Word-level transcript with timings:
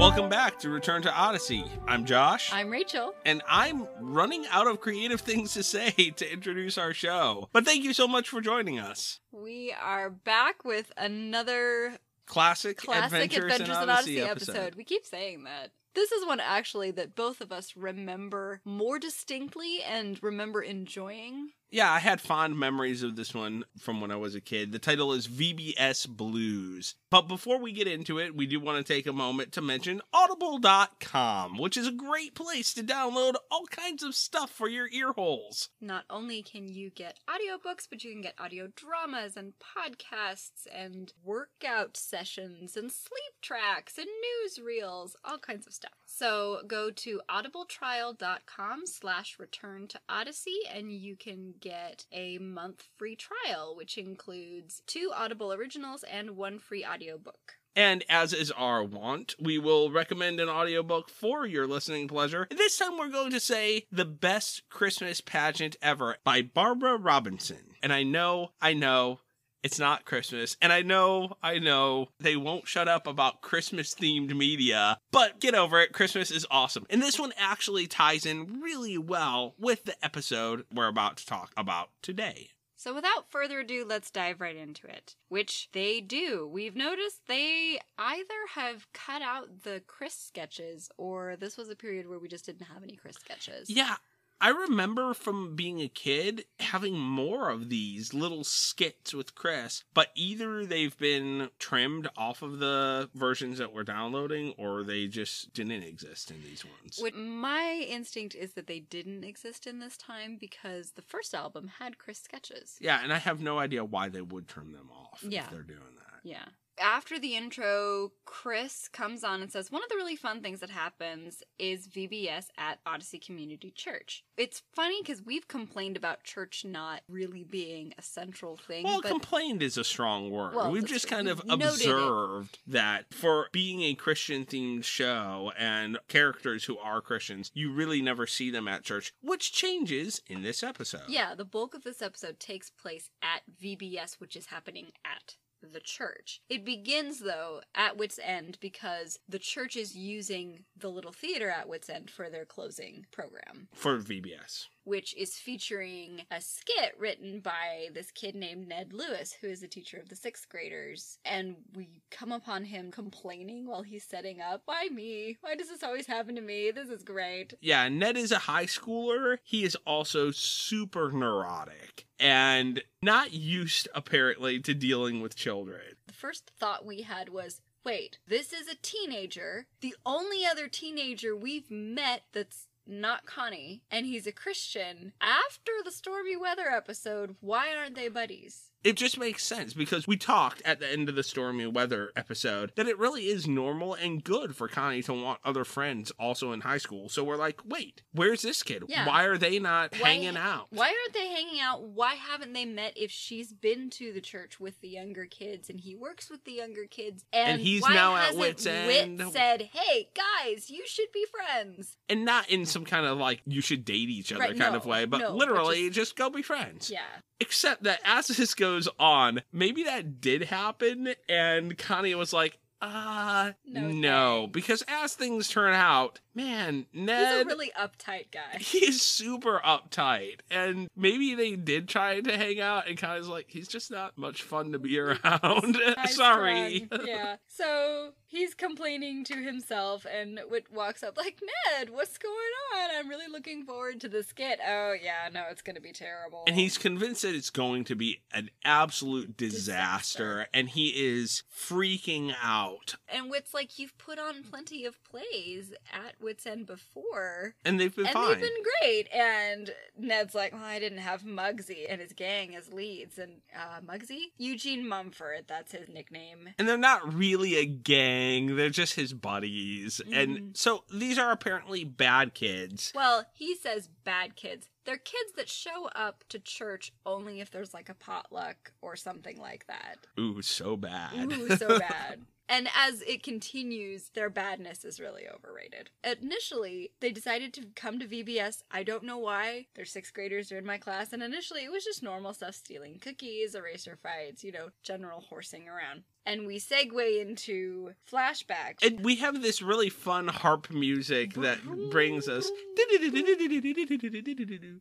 Welcome 0.00 0.30
back 0.30 0.58
to 0.60 0.70
Return 0.70 1.02
to 1.02 1.12
Odyssey. 1.12 1.62
I'm 1.86 2.06
Josh. 2.06 2.50
I'm 2.54 2.70
Rachel. 2.70 3.14
and 3.26 3.42
I'm 3.46 3.86
running 4.00 4.46
out 4.50 4.66
of 4.66 4.80
creative 4.80 5.20
things 5.20 5.52
to 5.52 5.62
say 5.62 5.90
to 5.90 6.32
introduce 6.32 6.78
our 6.78 6.94
show. 6.94 7.50
But 7.52 7.66
thank 7.66 7.84
you 7.84 7.92
so 7.92 8.08
much 8.08 8.30
for 8.30 8.40
joining 8.40 8.78
us. 8.78 9.20
We 9.30 9.74
are 9.78 10.08
back 10.08 10.64
with 10.64 10.90
another 10.96 11.98
Classic, 12.24 12.78
classic 12.78 13.12
Adventures, 13.12 13.44
Adventures 13.44 13.68
in 13.68 13.90
Odyssey, 13.90 14.22
Odyssey, 14.22 14.22
episode. 14.22 14.74
We 14.74 14.84
keep 14.84 15.04
saying 15.04 15.44
that. 15.44 15.72
This 15.94 16.12
is 16.12 16.26
one 16.26 16.40
actually 16.40 16.92
that 16.92 17.14
both 17.14 17.42
of 17.42 17.52
us 17.52 17.76
remember 17.76 18.62
more 18.64 18.98
distinctly 18.98 19.82
and 19.86 20.18
remember 20.22 20.62
enjoying. 20.62 21.50
Yeah, 21.72 21.92
I 21.92 22.00
had 22.00 22.20
fond 22.20 22.58
memories 22.58 23.04
of 23.04 23.14
this 23.14 23.32
one 23.32 23.64
from 23.78 24.00
when 24.00 24.10
I 24.10 24.16
was 24.16 24.34
a 24.34 24.40
kid. 24.40 24.72
The 24.72 24.80
title 24.80 25.12
is 25.12 25.28
VBS 25.28 26.08
Blues. 26.08 26.96
But 27.10 27.28
before 27.28 27.58
we 27.60 27.70
get 27.70 27.86
into 27.86 28.18
it, 28.18 28.34
we 28.34 28.46
do 28.46 28.58
want 28.58 28.84
to 28.84 28.92
take 28.92 29.06
a 29.06 29.12
moment 29.12 29.52
to 29.52 29.60
mention 29.60 30.00
audible.com, 30.12 31.58
which 31.58 31.76
is 31.76 31.86
a 31.86 31.92
great 31.92 32.34
place 32.34 32.74
to 32.74 32.82
download 32.82 33.34
all 33.52 33.66
kinds 33.66 34.02
of 34.02 34.16
stuff 34.16 34.50
for 34.50 34.68
your 34.68 34.88
ear 34.92 35.12
holes. 35.12 35.68
Not 35.80 36.04
only 36.10 36.42
can 36.42 36.68
you 36.68 36.90
get 36.90 37.20
audiobooks, 37.28 37.86
but 37.88 38.02
you 38.02 38.10
can 38.10 38.20
get 38.20 38.34
audio 38.38 38.68
dramas 38.74 39.36
and 39.36 39.52
podcasts 39.60 40.66
and 40.74 41.12
workout 41.22 41.96
sessions 41.96 42.76
and 42.76 42.90
sleep 42.90 43.34
tracks 43.42 43.96
and 43.96 44.08
newsreels, 44.08 45.12
all 45.24 45.38
kinds 45.38 45.68
of 45.68 45.72
stuff. 45.72 45.92
So 46.04 46.62
go 46.66 46.90
to 46.90 47.20
audibletrial.com 47.30 48.86
slash 48.86 49.36
return 49.38 49.86
to 49.88 50.00
Odyssey 50.08 50.60
and 50.72 50.92
you 50.92 51.14
can 51.16 51.54
get 51.60 52.06
a 52.12 52.38
month 52.38 52.88
free 52.96 53.16
trial, 53.16 53.74
which 53.76 53.98
includes 53.98 54.82
two 54.86 55.10
Audible 55.14 55.52
originals 55.52 56.04
and 56.04 56.36
one 56.36 56.58
free 56.58 56.84
audiobook. 56.84 57.54
And 57.76 58.04
as 58.08 58.32
is 58.32 58.50
our 58.50 58.82
wont, 58.82 59.36
we 59.38 59.56
will 59.58 59.92
recommend 59.92 60.40
an 60.40 60.48
audiobook 60.48 61.08
for 61.08 61.46
your 61.46 61.68
listening 61.68 62.08
pleasure. 62.08 62.48
This 62.50 62.76
time 62.76 62.98
we're 62.98 63.08
going 63.08 63.30
to 63.30 63.40
say 63.40 63.86
The 63.92 64.04
Best 64.04 64.68
Christmas 64.70 65.20
Pageant 65.20 65.76
Ever 65.80 66.16
by 66.24 66.42
Barbara 66.42 66.96
Robinson. 66.96 67.74
And 67.82 67.92
I 67.92 68.02
know, 68.02 68.50
I 68.60 68.74
know, 68.74 69.20
it's 69.62 69.78
not 69.78 70.04
Christmas. 70.04 70.56
And 70.62 70.72
I 70.72 70.82
know, 70.82 71.36
I 71.42 71.58
know, 71.58 72.08
they 72.18 72.36
won't 72.36 72.68
shut 72.68 72.88
up 72.88 73.06
about 73.06 73.42
Christmas 73.42 73.94
themed 73.94 74.34
media, 74.34 74.98
but 75.10 75.40
get 75.40 75.54
over 75.54 75.80
it. 75.80 75.92
Christmas 75.92 76.30
is 76.30 76.46
awesome. 76.50 76.86
And 76.90 77.02
this 77.02 77.18
one 77.18 77.32
actually 77.36 77.86
ties 77.86 78.26
in 78.26 78.60
really 78.60 78.98
well 78.98 79.54
with 79.58 79.84
the 79.84 80.02
episode 80.04 80.64
we're 80.72 80.88
about 80.88 81.16
to 81.18 81.26
talk 81.26 81.52
about 81.56 81.90
today. 82.02 82.50
So 82.76 82.94
without 82.94 83.30
further 83.30 83.60
ado, 83.60 83.84
let's 83.86 84.10
dive 84.10 84.40
right 84.40 84.56
into 84.56 84.86
it. 84.86 85.14
Which 85.28 85.68
they 85.72 86.00
do. 86.00 86.48
We've 86.50 86.74
noticed 86.74 87.26
they 87.28 87.78
either 87.98 88.34
have 88.54 88.90
cut 88.94 89.20
out 89.20 89.64
the 89.64 89.82
Chris 89.86 90.14
sketches 90.14 90.88
or 90.96 91.36
this 91.36 91.58
was 91.58 91.68
a 91.68 91.76
period 91.76 92.08
where 92.08 92.18
we 92.18 92.26
just 92.26 92.46
didn't 92.46 92.68
have 92.68 92.82
any 92.82 92.96
Chris 92.96 93.16
sketches. 93.16 93.68
Yeah, 93.68 93.96
I 94.40 94.48
remember 94.48 95.12
from 95.14 95.54
being 95.54 95.80
a 95.82 95.88
kid 95.88 96.44
having 96.60 96.98
more 96.98 97.50
of 97.50 97.68
these 97.68 98.14
little 98.14 98.42
skits 98.44 99.12
with 99.12 99.34
Chris, 99.34 99.84
but 99.92 100.08
either 100.14 100.64
they've 100.64 100.96
been 100.96 101.50
trimmed 101.58 102.08
off 102.16 102.40
of 102.42 102.58
the 102.58 103.10
versions 103.14 103.58
that 103.58 103.74
we're 103.74 103.82
downloading 103.84 104.54
or 104.56 104.82
they 104.82 105.06
just 105.08 105.52
didn't 105.52 105.82
exist 105.82 106.30
in 106.30 106.42
these 106.42 106.64
ones. 106.64 106.98
What 107.00 107.14
my 107.14 107.84
instinct 107.88 108.34
is 108.34 108.54
that 108.54 108.66
they 108.66 108.80
didn't 108.80 109.24
exist 109.24 109.66
in 109.66 109.78
this 109.80 109.96
time 109.96 110.38
because 110.40 110.92
the 110.92 111.02
first 111.02 111.34
album 111.34 111.70
had 111.78 111.98
Chris 111.98 112.18
sketches. 112.20 112.76
yeah, 112.80 113.00
and 113.02 113.12
I 113.12 113.18
have 113.18 113.40
no 113.40 113.58
idea 113.58 113.84
why 113.84 114.08
they 114.08 114.22
would 114.22 114.48
trim 114.48 114.72
them 114.72 114.88
off 114.90 115.22
Yeah. 115.26 115.44
if 115.44 115.50
they're 115.50 115.62
doing 115.62 115.78
that. 115.98 116.20
Yeah. 116.22 116.44
After 116.80 117.18
the 117.18 117.36
intro, 117.36 118.12
Chris 118.24 118.88
comes 118.88 119.22
on 119.22 119.42
and 119.42 119.52
says, 119.52 119.70
One 119.70 119.82
of 119.82 119.90
the 119.90 119.96
really 119.96 120.16
fun 120.16 120.40
things 120.40 120.60
that 120.60 120.70
happens 120.70 121.42
is 121.58 121.88
VBS 121.88 122.46
at 122.56 122.78
Odyssey 122.86 123.18
Community 123.18 123.70
Church. 123.70 124.24
It's 124.38 124.62
funny 124.74 125.02
because 125.02 125.22
we've 125.22 125.46
complained 125.46 125.98
about 125.98 126.24
church 126.24 126.64
not 126.64 127.02
really 127.06 127.44
being 127.44 127.92
a 127.98 128.02
central 128.02 128.56
thing. 128.56 128.84
Well, 128.84 129.02
complained 129.02 129.62
is 129.62 129.76
a 129.76 129.84
strong 129.84 130.30
word. 130.30 130.54
Well, 130.54 130.70
We've 130.70 130.86
just 130.86 131.06
kind 131.06 131.28
of 131.28 131.42
We've 131.44 131.60
it. 131.60 131.68
observed 131.68 132.58
that 132.66 133.12
for 133.12 133.48
being 133.52 133.82
a 133.82 133.94
Christian 133.94 134.46
themed 134.46 134.84
show 134.84 135.52
and 135.58 135.98
characters 136.08 136.64
who 136.64 136.78
are 136.78 137.02
Christians, 137.02 137.50
you 137.52 137.72
really 137.72 138.00
never 138.00 138.26
see 138.26 138.50
them 138.50 138.66
at 138.68 138.84
church, 138.84 139.12
which 139.22 139.52
changes 139.52 140.22
in 140.26 140.42
this 140.42 140.62
episode. 140.62 141.02
Yeah, 141.08 141.34
the 141.34 141.44
bulk 141.44 141.74
of 141.74 141.84
this 141.84 142.00
episode 142.00 142.40
takes 142.40 142.70
place 142.70 143.10
at 143.22 143.42
VBS, 143.62 144.14
which 144.18 144.34
is 144.34 144.46
happening 144.46 144.86
at 145.04 145.34
the 145.66 145.80
church. 145.80 146.40
It 146.48 146.64
begins, 146.64 147.20
though, 147.20 147.60
at 147.74 147.96
Whit's 147.96 148.18
End 148.22 148.58
because 148.60 149.18
the 149.28 149.38
church 149.38 149.76
is 149.76 149.96
using 149.96 150.64
the 150.76 150.90
little 150.90 151.12
theater 151.12 151.50
at 151.50 151.68
Whit's 151.68 151.90
End 151.90 152.10
for 152.10 152.30
their 152.30 152.44
closing 152.44 153.06
program. 153.10 153.68
For 153.74 153.98
VBS. 153.98 154.66
Which 154.84 155.16
is 155.16 155.34
featuring 155.34 156.22
a 156.30 156.40
skit 156.40 156.94
written 156.98 157.40
by 157.40 157.88
this 157.94 158.10
kid 158.10 158.34
named 158.34 158.68
Ned 158.68 158.92
Lewis, 158.92 159.34
who 159.40 159.48
is 159.48 159.62
a 159.62 159.68
teacher 159.68 159.98
of 159.98 160.08
the 160.08 160.16
sixth 160.16 160.48
graders. 160.48 161.18
And 161.24 161.56
we 161.74 162.02
come 162.10 162.32
upon 162.32 162.64
him 162.64 162.90
complaining 162.90 163.66
while 163.66 163.82
he's 163.82 164.04
setting 164.04 164.40
up. 164.40 164.62
Why 164.64 164.88
me? 164.92 165.38
Why 165.40 165.54
does 165.54 165.68
this 165.68 165.82
always 165.82 166.06
happen 166.06 166.34
to 166.36 166.40
me? 166.40 166.70
This 166.70 166.88
is 166.88 167.02
great. 167.02 167.54
Yeah, 167.60 167.88
Ned 167.88 168.16
is 168.16 168.32
a 168.32 168.38
high 168.38 168.66
schooler. 168.66 169.38
He 169.42 169.64
is 169.64 169.76
also 169.86 170.30
super 170.30 171.10
neurotic 171.12 172.06
and 172.18 172.82
not 173.02 173.32
used, 173.32 173.88
apparently, 173.94 174.60
to 174.60 174.74
dealing 174.74 175.20
with 175.20 175.36
children. 175.36 175.80
The 176.06 176.12
first 176.12 176.50
thought 176.58 176.84
we 176.84 177.02
had 177.02 177.30
was 177.30 177.60
wait, 177.84 178.18
this 178.26 178.52
is 178.52 178.68
a 178.68 178.76
teenager. 178.82 179.66
The 179.80 179.94
only 180.04 180.44
other 180.44 180.68
teenager 180.68 181.34
we've 181.34 181.70
met 181.70 182.22
that's 182.32 182.66
not 182.90 183.24
Connie, 183.24 183.82
and 183.90 184.04
he's 184.04 184.26
a 184.26 184.32
Christian. 184.32 185.12
After 185.20 185.72
the 185.84 185.92
stormy 185.92 186.36
weather 186.36 186.68
episode, 186.68 187.36
why 187.40 187.74
aren't 187.74 187.94
they 187.94 188.08
buddies? 188.08 188.69
It 188.82 188.96
just 188.96 189.18
makes 189.18 189.44
sense 189.44 189.74
because 189.74 190.06
we 190.06 190.16
talked 190.16 190.62
at 190.64 190.80
the 190.80 190.90
end 190.90 191.08
of 191.10 191.14
the 191.14 191.22
stormy 191.22 191.66
weather 191.66 192.12
episode 192.16 192.72
that 192.76 192.88
it 192.88 192.98
really 192.98 193.26
is 193.26 193.46
normal 193.46 193.92
and 193.94 194.24
good 194.24 194.56
for 194.56 194.68
Connie 194.68 195.02
to 195.02 195.12
want 195.12 195.38
other 195.44 195.64
friends 195.64 196.10
also 196.18 196.52
in 196.52 196.62
high 196.62 196.78
school. 196.78 197.10
So 197.10 197.22
we're 197.22 197.36
like, 197.36 197.60
wait, 197.64 198.02
where's 198.12 198.40
this 198.42 198.62
kid? 198.62 198.84
Yeah. 198.88 199.06
Why 199.06 199.24
are 199.24 199.36
they 199.36 199.58
not 199.58 199.92
Why- 199.98 200.08
hanging 200.08 200.36
out? 200.38 200.68
Why 200.70 200.86
aren't 200.86 201.12
they 201.12 201.28
hanging 201.28 201.60
out? 201.60 201.82
Why 201.82 202.14
haven't 202.14 202.54
they 202.54 202.64
met 202.64 202.94
if 202.96 203.10
she's 203.10 203.52
been 203.52 203.90
to 203.90 204.12
the 204.14 204.20
church 204.22 204.58
with 204.58 204.80
the 204.80 204.88
younger 204.88 205.26
kids 205.26 205.68
and 205.68 205.78
he 205.78 205.94
works 205.94 206.30
with 206.30 206.44
the 206.44 206.52
younger 206.52 206.86
kids? 206.86 207.24
And, 207.34 207.52
And 207.52 207.60
he's 207.60 207.82
why 207.82 207.92
now 207.92 208.16
at 208.16 208.34
wit's 208.34 208.64
Whit 208.64 209.20
said, 209.32 209.68
"Hey 209.74 210.08
guys, 210.14 210.70
you 210.70 210.84
should 210.86 211.12
be 211.12 211.26
friends." 211.30 211.96
And 212.08 212.24
not 212.24 212.48
in 212.48 212.64
some 212.64 212.84
kind 212.86 213.04
of 213.04 213.18
like 213.18 213.42
you 213.44 213.60
should 213.60 213.84
date 213.84 214.08
each 214.08 214.32
other 214.32 214.40
Right, 214.40 214.58
kind 214.58 214.72
no, 214.72 214.78
of 214.78 214.86
way, 214.86 215.04
but 215.04 215.18
no, 215.18 215.28
but 215.28 215.36
literally 215.36 215.88
just- 215.88 216.00
just 216.00 216.16
go 216.16 216.30
be 216.30 216.40
friends. 216.40 216.88
Yeah, 216.90 217.00
Except 217.42 217.82
that 217.84 218.00
as 218.04 218.28
this 218.28 218.54
goes 218.54 218.69
on, 218.98 219.42
maybe 219.52 219.82
that 219.82 220.20
did 220.20 220.44
happen, 220.44 221.14
and 221.28 221.76
Connie 221.76 222.14
was 222.14 222.32
like, 222.32 222.58
uh, 222.80 223.52
No 223.66 223.88
no. 223.88 224.48
Because 224.50 224.82
as 224.88 225.14
things 225.14 225.48
turn 225.48 225.74
out, 225.74 226.20
man, 226.34 226.86
Ned 226.92 227.32
he's 227.36 227.42
a 227.42 227.46
really 227.46 227.72
uptight 227.78 228.30
guy. 228.32 228.58
He's 228.58 229.02
super 229.02 229.60
uptight, 229.64 230.36
and 230.50 230.88
maybe 230.96 231.34
they 231.34 231.56
did 231.56 231.88
try 231.88 232.20
to 232.20 232.36
hang 232.36 232.60
out, 232.60 232.88
and 232.88 232.96
Connie's 232.96 233.26
like, 233.26 233.46
he's 233.48 233.68
just 233.68 233.90
not 233.90 234.16
much 234.16 234.42
fun 234.42 234.72
to 234.72 234.78
be 234.78 234.98
around. 234.98 235.76
Sorry. 236.08 236.88
yeah. 237.04 237.36
So 237.48 238.12
he's 238.26 238.54
complaining 238.54 239.24
to 239.24 239.34
himself, 239.42 240.06
and 240.10 240.40
Whit 240.48 240.66
walks 240.72 241.02
up 241.02 241.16
like, 241.16 241.40
"Ned, 241.78 241.90
what's 241.90 242.16
going 242.16 242.34
on? 242.76 242.90
I'm 242.96 243.08
really 243.08 243.30
looking 243.30 243.64
forward 243.64 244.00
to 244.00 244.08
the 244.08 244.22
skit." 244.22 244.60
Oh 244.66 244.94
yeah, 245.00 245.28
no, 245.32 245.44
it's 245.50 245.62
gonna 245.62 245.80
be 245.80 245.92
terrible. 245.92 246.44
And 246.46 246.56
he's 246.56 246.78
convinced 246.78 247.22
that 247.22 247.34
it's 247.34 247.50
going 247.50 247.84
to 247.84 247.94
be 247.94 248.22
an 248.32 248.50
absolute 248.64 249.36
disaster, 249.36 249.50
Disaster. 249.50 250.46
and 250.54 250.68
he 250.70 250.88
is 250.88 251.42
freaking 251.54 252.34
out. 252.42 252.69
And 253.08 253.30
Whit's 253.30 253.54
like, 253.54 253.78
"You've 253.78 253.96
put 253.98 254.18
on 254.18 254.42
plenty 254.42 254.84
of 254.84 255.02
plays 255.04 255.72
at 255.92 256.14
Whit's 256.20 256.46
End 256.46 256.66
before." 256.66 257.54
And 257.64 257.78
they've 257.80 257.94
been 257.94 258.06
and 258.06 258.14
fine. 258.14 258.28
they've 258.28 258.40
been 258.40 258.62
great. 258.82 259.08
And 259.12 259.70
Ned's 259.98 260.34
like, 260.34 260.52
well, 260.52 260.62
I 260.64 260.78
didn't 260.78 260.98
have 260.98 261.22
Muggsy 261.22 261.86
and 261.88 262.00
his 262.00 262.12
gang 262.12 262.54
as 262.56 262.72
leads. 262.72 263.18
And 263.18 263.40
uh, 263.56 263.80
Muggsy? 263.86 264.32
Eugene 264.38 264.86
Mumford, 264.88 265.44
that's 265.46 265.72
his 265.72 265.88
nickname. 265.88 266.50
and 266.58 266.68
they're 266.68 266.78
not 266.78 267.12
really 267.14 267.56
a 267.56 267.66
gang, 267.66 268.56
they're 268.56 268.70
just 268.70 268.94
his 268.94 269.12
buddies. 269.12 270.00
Mhm. 270.06 270.16
And 270.22 270.56
so 270.56 270.84
these 270.92 271.18
are 271.18 271.30
apparently 271.30 271.84
bad 271.84 272.34
kids. 272.34 272.92
Well, 272.94 273.26
he 273.32 273.54
says 273.56 273.88
bad 274.04 274.36
kids. 274.36 274.68
They're 274.84 274.96
kids 274.96 275.32
that 275.36 275.48
show 275.48 275.88
up 275.94 276.24
to 276.30 276.38
church 276.38 276.92
only 277.04 277.40
if 277.40 277.50
there's 277.50 277.74
like 277.74 277.88
a 277.90 277.94
potluck 277.94 278.72
or 278.80 278.96
something 278.96 279.36
like 279.38 279.66
that. 279.66 279.98
Ooh, 280.18 280.40
so 280.42 280.76
bad. 280.76 281.32
Ooh, 281.32 281.54
so 281.56 281.78
bad. 281.78 282.22
And 282.50 282.68
as 282.76 283.00
it 283.02 283.22
continues, 283.22 284.10
their 284.12 284.28
badness 284.28 284.84
is 284.84 284.98
really 284.98 285.22
overrated. 285.32 285.90
Initially, 286.02 286.90
they 286.98 287.12
decided 287.12 287.54
to 287.54 287.66
come 287.76 288.00
to 288.00 288.08
VBS. 288.08 288.64
I 288.72 288.82
don't 288.82 289.04
know 289.04 289.18
why. 289.18 289.68
They're 289.76 289.84
sixth 289.84 290.12
graders, 290.12 290.48
they're 290.48 290.58
in 290.58 290.66
my 290.66 290.76
class, 290.76 291.12
and 291.12 291.22
initially 291.22 291.62
it 291.62 291.70
was 291.70 291.84
just 291.84 292.02
normal 292.02 292.34
stuff 292.34 292.56
stealing 292.56 292.98
cookies, 292.98 293.54
eraser 293.54 293.96
fights, 294.02 294.42
you 294.42 294.50
know, 294.50 294.70
general 294.82 295.20
horsing 295.20 295.68
around. 295.68 296.02
And 296.26 296.46
we 296.46 296.58
segue 296.58 297.20
into 297.20 297.92
flashbacks. 298.10 298.82
And 298.82 299.04
we 299.04 299.16
have 299.16 299.42
this 299.42 299.62
really 299.62 299.88
fun 299.88 300.28
harp 300.28 300.70
music 300.70 301.34
that 301.34 301.58
brings 301.90 302.28
us. 302.28 302.50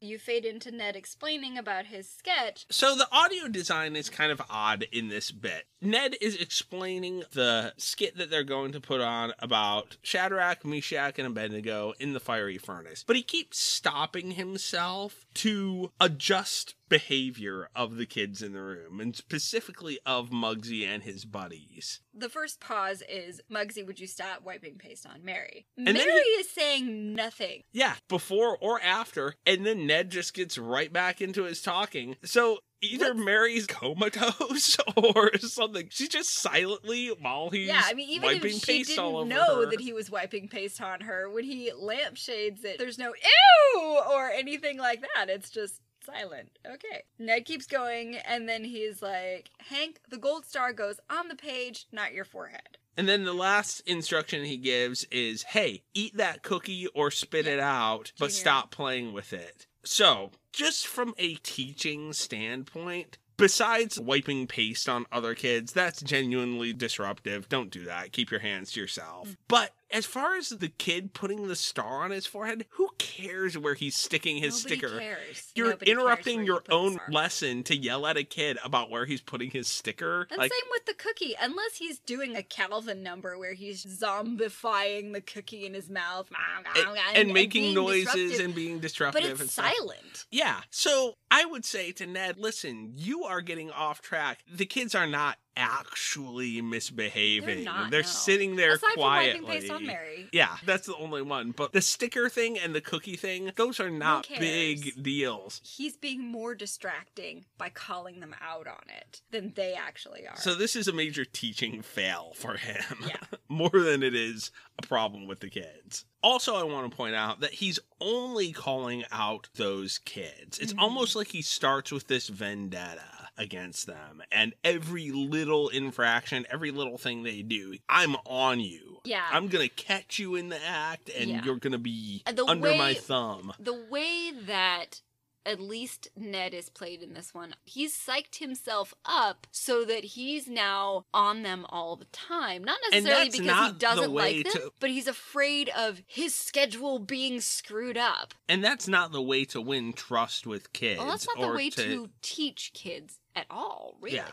you 0.02 0.20
fade 0.20 0.46
into 0.46 0.72
Ned 0.72 0.96
explaining 0.96 1.58
about 1.58 1.86
his 1.86 2.10
sketch. 2.10 2.66
So 2.70 2.96
the 2.96 3.08
audio 3.12 3.48
design 3.48 3.96
is 3.96 4.10
kind 4.10 4.32
of 4.32 4.42
odd 4.50 4.86
in 4.92 5.10
this 5.10 5.32
bit. 5.32 5.66
Ned 5.82 6.16
is 6.20 6.36
explaining 6.36 7.24
the 7.32 7.74
skit 7.78 8.18
that 8.18 8.30
they're 8.30 8.44
going 8.44 8.74
to 8.74 8.82
put 8.82 9.02
on 9.02 9.34
about 9.40 9.98
Shadrach, 10.02 10.66
Meshach, 10.66 11.18
and 11.18 11.28
Abednego 11.28 11.94
in 12.00 12.14
the 12.14 12.20
fiery 12.20 12.58
furnace. 12.58 13.04
But 13.08 13.16
he 13.16 13.24
keeps 13.24 13.60
stopping 13.60 14.32
himself 14.32 15.26
to 15.36 15.92
adjust 16.00 16.76
behavior 16.90 17.70
of 17.76 17.96
the 17.98 18.06
kids 18.06 18.42
in 18.42 18.54
the 18.54 18.62
room 18.62 19.00
and 19.00 19.16
specifically 19.16 20.00
of 20.06 20.30
Muggsy 20.30 20.86
and 20.86 21.04
his 21.04 21.24
buddies. 21.26 22.02
The 22.14 22.30
first 22.30 22.60
pause 22.60 23.02
is 23.08 23.40
Muggsy, 23.52 23.86
would 23.86 24.00
you 24.00 24.08
stop 24.08 24.44
wiping 24.44 24.76
paste 24.78 25.06
on 25.06 25.24
Mary? 25.24 25.66
then 25.78 25.94
Mary 25.94 26.12
he- 26.12 26.30
is 26.42 26.50
saying 26.50 27.14
nothing. 27.14 27.62
Yeah, 27.72 27.96
before 28.10 28.58
or 28.60 28.82
after, 28.82 29.36
and 29.46 29.66
then 29.66 29.88
Ned 29.88 30.10
just 30.10 30.34
gets 30.34 30.58
right 30.58 30.92
back 30.92 31.22
into 31.22 31.44
his 31.44 31.62
talking. 31.62 32.18
So 32.24 32.60
either 32.82 33.14
What's- 33.14 33.26
Mary's 33.26 33.68
comatose 33.68 34.78
or 34.98 35.38
something. 35.38 35.88
She's 35.92 36.10
just 36.10 36.32
silently 36.34 37.08
while 37.10 37.50
he's 37.50 37.68
yeah, 37.68 37.84
I 37.86 37.94
mean, 37.94 38.10
even 38.10 38.24
wiping 38.34 38.56
if 38.56 38.64
she 38.66 38.78
paste 38.80 38.90
didn't 38.90 39.04
all 39.04 39.18
over 39.18 39.30
know 39.30 39.62
her. 39.64 39.70
that 39.70 39.80
he 39.82 39.94
was 39.94 40.10
wiping 40.10 40.48
paste 40.48 40.82
on 40.82 41.02
her, 41.02 41.30
when 41.30 41.44
he 41.44 41.72
lampshades 41.78 42.64
it, 42.64 42.78
there's 42.80 42.98
no 42.98 43.14
ew 43.14 44.02
or 44.12 44.30
anything 44.32 44.78
like 44.78 45.02
that. 45.16 45.30
It's 45.30 45.50
just 45.50 45.82
silent. 46.12 46.50
Okay. 46.66 47.04
Ned 47.18 47.46
keeps 47.46 47.66
going, 47.66 48.16
and 48.16 48.48
then 48.48 48.64
he's 48.64 49.02
like, 49.02 49.50
Hank, 49.70 50.00
the 50.10 50.18
gold 50.18 50.46
star 50.46 50.74
goes 50.74 51.00
on 51.10 51.28
the 51.28 51.36
page, 51.36 51.88
not 51.92 52.14
your 52.14 52.26
forehead. 52.26 52.78
And 52.98 53.08
then 53.08 53.24
the 53.24 53.34
last 53.34 53.82
instruction 53.82 54.44
he 54.44 54.58
gives 54.58 55.06
is, 55.06 55.44
"Hey, 55.44 55.84
eat 55.94 56.18
that 56.18 56.44
cookie 56.44 56.88
or 56.88 57.12
spit 57.12 57.48
it 57.48 57.60
out, 57.60 58.12
but 58.20 58.28
Junior. 58.28 58.40
stop 58.40 58.72
playing 58.72 59.14
with 59.14 59.32
it." 59.32 59.68
So, 59.86 60.32
just 60.52 60.86
from 60.86 61.14
a 61.18 61.36
teaching 61.36 62.12
standpoint, 62.12 63.18
besides 63.38 64.00
wiping 64.00 64.48
paste 64.48 64.90
on 64.90 65.06
other 65.14 65.34
kids, 65.34 65.72
that's 65.72 66.02
genuinely 66.02 66.74
disruptive. 66.74 67.48
Don't 67.48 67.70
do 67.70 67.86
that. 67.86 68.12
Keep 68.12 68.32
your 68.32 68.42
hands 68.42 68.74
to 68.74 68.82
yourself. 68.82 69.30
Mm. 69.30 69.38
But 69.48 69.72
as 69.92 70.06
far 70.06 70.36
as 70.36 70.50
the 70.50 70.70
kid 70.70 71.14
putting 71.14 71.48
the 71.48 71.56
star 71.56 72.04
on 72.04 72.12
his 72.12 72.26
forehead, 72.26 72.66
who 72.72 72.90
cares 72.98 73.58
where 73.58 73.74
he's 73.74 73.96
sticking 73.96 74.38
his 74.38 74.64
Nobody 74.64 74.80
sticker? 74.80 75.00
cares. 75.00 75.52
You're 75.56 75.70
Nobody 75.72 75.92
interrupting 75.92 76.44
your 76.46 76.64
you 76.68 76.74
own 76.74 77.00
lesson 77.10 77.64
to 77.64 77.76
yell 77.76 78.06
at 78.06 78.18
a 78.18 78.24
kid 78.24 78.58
about 78.64 78.90
where 78.90 79.06
he's 79.06 79.22
putting 79.22 79.52
his 79.52 79.68
sticker. 79.68 80.28
And 80.30 80.38
like, 80.38 80.52
same 80.52 80.70
with 80.72 80.86
the 80.86 80.94
cookie, 80.94 81.36
unless 81.42 81.78
he's 81.78 82.00
doing 82.00 82.36
a 82.36 82.44
Calvin 82.44 83.04
number 83.04 83.38
where 83.38 83.54
he's 83.54 83.86
zombifying 83.86 85.14
the 85.14 85.22
cookie 85.22 85.66
in 85.66 85.74
his 85.74 85.90
mouth 85.90 86.30
and, 86.76 86.98
and 87.16 87.34
making 87.34 87.64
being 87.64 87.76
noises 87.76 88.40
and 88.40 88.54
being 88.54 88.80
disruptive. 88.80 89.22
But 89.22 89.32
it's 89.32 89.42
and 89.42 89.50
silent. 89.50 90.26
Yeah. 90.32 90.62
So 90.70 91.16
I 91.32 91.46
would 91.46 91.66
say 91.66 91.92
to 91.94 92.06
Ned, 92.06 92.38
listen, 92.38 92.94
you 92.96 93.24
are 93.24 93.42
getting 93.42 93.72
off 93.72 94.02
track. 94.02 94.40
The 94.52 94.66
kids 94.66 94.94
are 94.96 95.08
not 95.08 95.38
actually 95.56 96.62
misbehaving. 96.62 97.64
They're 97.64 97.64
not, 97.66 97.92
no. 97.92 98.02
sitting 98.02 98.56
there 98.56 98.74
Aside 98.74 98.94
quietly. 98.96 99.40
from 99.40 99.44
wiping 99.48 99.62
paste 99.62 99.72
on 99.72 99.86
Mary. 99.86 100.30
Yeah, 100.32 100.56
that's 100.66 100.88
the 100.88 100.96
only 100.96 101.22
one. 101.22 101.52
But 101.52 101.74
the 101.74 101.82
sticker 101.82 102.30
thing 102.30 102.58
and 102.58 102.74
the 102.74 102.82
cookie 102.82 103.16
thing, 103.16 103.52
those 103.56 103.80
are 103.80 103.90
not 103.90 104.28
big 104.40 105.02
deals. 105.04 105.62
He's 105.64 105.98
being 105.98 106.26
more 106.26 106.56
distracting 106.56 107.46
by 107.58 107.70
calling 107.70 108.20
them 108.20 108.36
out 108.42 108.68
on 108.68 108.84
it 109.02 109.22
than 109.32 109.54
they 109.56 109.74
actually 109.74 110.28
are. 110.28 110.38
So 110.38 110.56
this 110.56 110.76
is 110.76 110.88
a 110.88 110.94
major 110.94 111.26
teaching 111.26 111.82
fail 111.82 112.32
for 112.36 112.56
him. 112.56 112.84
Yeah. 113.08 113.16
More 113.52 113.72
than 113.72 114.04
it 114.04 114.14
is 114.14 114.52
a 114.78 114.86
problem 114.86 115.28
with 115.28 115.40
the 115.40 115.50
kids. 115.50 116.06
Also, 116.22 116.56
I 116.56 116.64
want 116.64 116.90
to 116.90 116.96
point 116.96 117.16
out 117.16 117.40
that 117.40 117.54
he's 117.54 117.80
only 118.00 118.52
calling 118.52 119.04
out 119.12 119.50
those 119.56 119.98
kids. 120.00 120.60
It's 120.60 120.74
Mhm. 120.74 120.80
almost 120.82 121.16
like 121.16 121.30
he 121.30 121.42
starts 121.42 121.92
with 121.92 122.08
this 122.08 122.28
vendetta 122.28 123.19
against 123.40 123.88
them, 123.88 124.22
and 124.32 124.54
every 124.64 125.10
little 125.12 125.70
infraction, 125.70 126.46
every 126.52 126.70
little 126.72 126.98
thing 126.98 127.24
they 127.24 127.42
do, 127.42 127.76
I'm 127.88 128.16
on 128.26 128.60
you. 128.60 129.00
Yeah. 129.06 129.26
I'm 129.32 129.48
gonna 129.48 129.70
catch 129.70 130.20
you 130.20 130.36
in 130.36 130.50
the 130.50 130.64
act, 130.64 131.10
and 131.10 131.30
Yeah. 131.30 131.44
you're 131.46 131.56
gonna 131.56 131.78
be 131.80 132.22
And 132.26 132.38
the 132.38 132.46
under 132.46 132.76
my 132.76 132.94
thumb. 132.94 133.54
the 133.60 133.74
way 133.90 134.32
that 134.46 135.02
at 135.46 135.60
least 135.60 136.10
Ned 136.16 136.54
is 136.54 136.70
played 136.70 137.02
in 137.02 137.14
this 137.14 137.34
one, 137.34 137.56
he's 137.64 137.96
psyched 137.96 138.38
himself 138.38 138.94
up 139.06 139.48
so 139.52 139.86
that 139.86 140.04
he's 140.04 140.48
now 140.48 141.06
on 141.14 141.44
them 141.44 141.66
all 141.70 141.96
the 141.96 142.06
time. 142.06 142.64
Not 142.64 142.80
necessarily 142.92 143.30
because 143.30 143.46
not 143.46 143.74
he 143.74 143.80
doesn't 143.80 144.12
way 144.12 144.38
like 144.38 144.54
them, 144.54 144.62
to- 144.64 144.74
but 144.80 144.90
he's 144.90 145.08
afraid 145.08 145.70
of 145.70 146.02
his 146.06 146.36
schedule 146.36 147.00
being 147.00 147.42
screwed 147.42 147.98
up. 147.98 148.34
And 148.48 148.64
that's 148.64 148.88
not 148.88 149.12
the 149.12 149.22
way 149.22 149.46
to 149.46 149.62
win 149.62 149.94
trust 149.94 150.46
with 150.46 150.74
kids. 150.74 151.00
Well, 151.00 151.10
that's 151.10 151.28
not 151.28 151.40
the 151.40 151.54
way 151.56 151.70
to... 151.72 152.10
teach 152.22 152.72
kids 152.74 153.20
at 153.36 153.46
all, 153.50 153.98
really. 154.02 154.18
Yeah. 154.18 154.30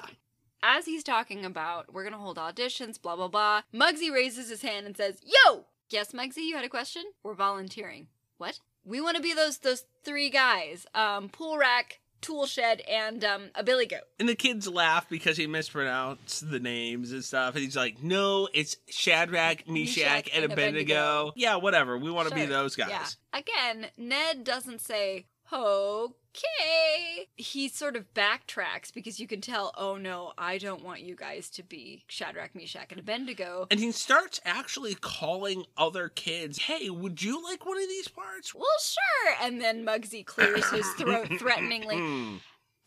As 0.63 0.87
he's 0.87 1.05
talking 1.05 1.45
about, 1.45 1.93
we're 1.93 2.03
gonna 2.03 2.19
hold 2.19 2.39
auditions, 2.39 3.01
blah 3.01 3.15
blah 3.15 3.29
blah. 3.29 3.63
Muggsy 3.73 4.13
raises 4.13 4.49
his 4.49 4.63
hand 4.63 4.87
and 4.87 4.97
says, 4.97 5.21
"Yo, 5.23 5.67
yes, 5.91 6.13
Muggsy, 6.13 6.39
you 6.39 6.57
had 6.57 6.65
a 6.65 6.69
question? 6.69 7.05
We're 7.23 7.35
volunteering. 7.35 8.09
What? 8.39 8.59
We 8.87 9.01
want 9.01 9.17
to 9.17 9.23
be 9.23 9.35
those 9.35 9.59
those 9.59 9.85
three 10.05 10.31
guys: 10.31 10.87
um, 10.95 11.29
pool 11.29 11.59
rack, 11.59 12.01
tool 12.21 12.47
shed, 12.47 12.81
and 12.89 13.25
um, 13.25 13.51
a 13.55 13.65
billy 13.65 13.87
goat." 13.87 14.03
And 14.19 14.29
the 14.29 14.35
kids 14.37 14.69
laugh 14.69 15.09
because 15.09 15.37
he 15.37 15.47
mispronounced 15.47 16.49
the 16.49 16.61
names 16.61 17.13
and 17.13 17.25
stuff. 17.25 17.55
And 17.55 17.65
he's 17.65 17.77
like, 17.77 18.03
no, 18.03 18.49
it's 18.55 18.77
Shadrach, 18.89 19.69
Meshach, 19.69 19.97
Meshach, 19.97 20.31
and 20.33 20.45
and 20.45 20.53
Abednego. 20.53 20.95
Abednego. 20.95 21.33
Yeah, 21.37 21.57
whatever. 21.57 21.99
We 21.99 22.11
want 22.11 22.29
to 22.29 22.35
be 22.35 22.47
those 22.47 22.77
guys. 22.77 22.89
Yeah. 22.91 23.41
Again, 23.41 23.91
Ned 23.99 24.45
doesn't 24.45 24.81
say, 24.81 25.27
okay. 25.53 27.29
He 27.37 27.69
sort 27.69 27.97
of 27.97 28.13
backtracks 28.15 28.93
because 28.93 29.19
you 29.21 29.27
can 29.27 29.41
tell, 29.41 29.73
oh 29.77 29.97
no, 29.97 30.33
I 30.37 30.59
don't 30.59 30.85
want 30.85 31.01
you 31.01 31.15
guys 31.15 31.51
to 31.51 31.63
be 31.63 32.05
Shadrach, 32.09 32.55
Meshach, 32.55 32.89
and 32.91 33.01
Abednego. 33.01 33.67
And 33.71 33.81
he 33.81 33.93
starts 33.93 34.41
actually 34.45 34.95
calling 34.95 35.65
other 35.77 36.09
kids, 36.09 36.59
hey, 36.59 36.91
would 36.91 37.23
you 37.23 37.43
like 37.43 37.65
one 37.67 37.79
of 37.79 37.89
these 37.89 38.09
parts? 38.09 38.55
well, 38.55 38.67
sure. 38.81 39.35
And 39.43 39.61
then 39.61 39.85
Muggsy 39.85 40.25
clears 40.25 40.69
his 40.71 40.87
throat 40.95 41.29
threateningly. 41.39 41.97
Hmm. 41.99 42.37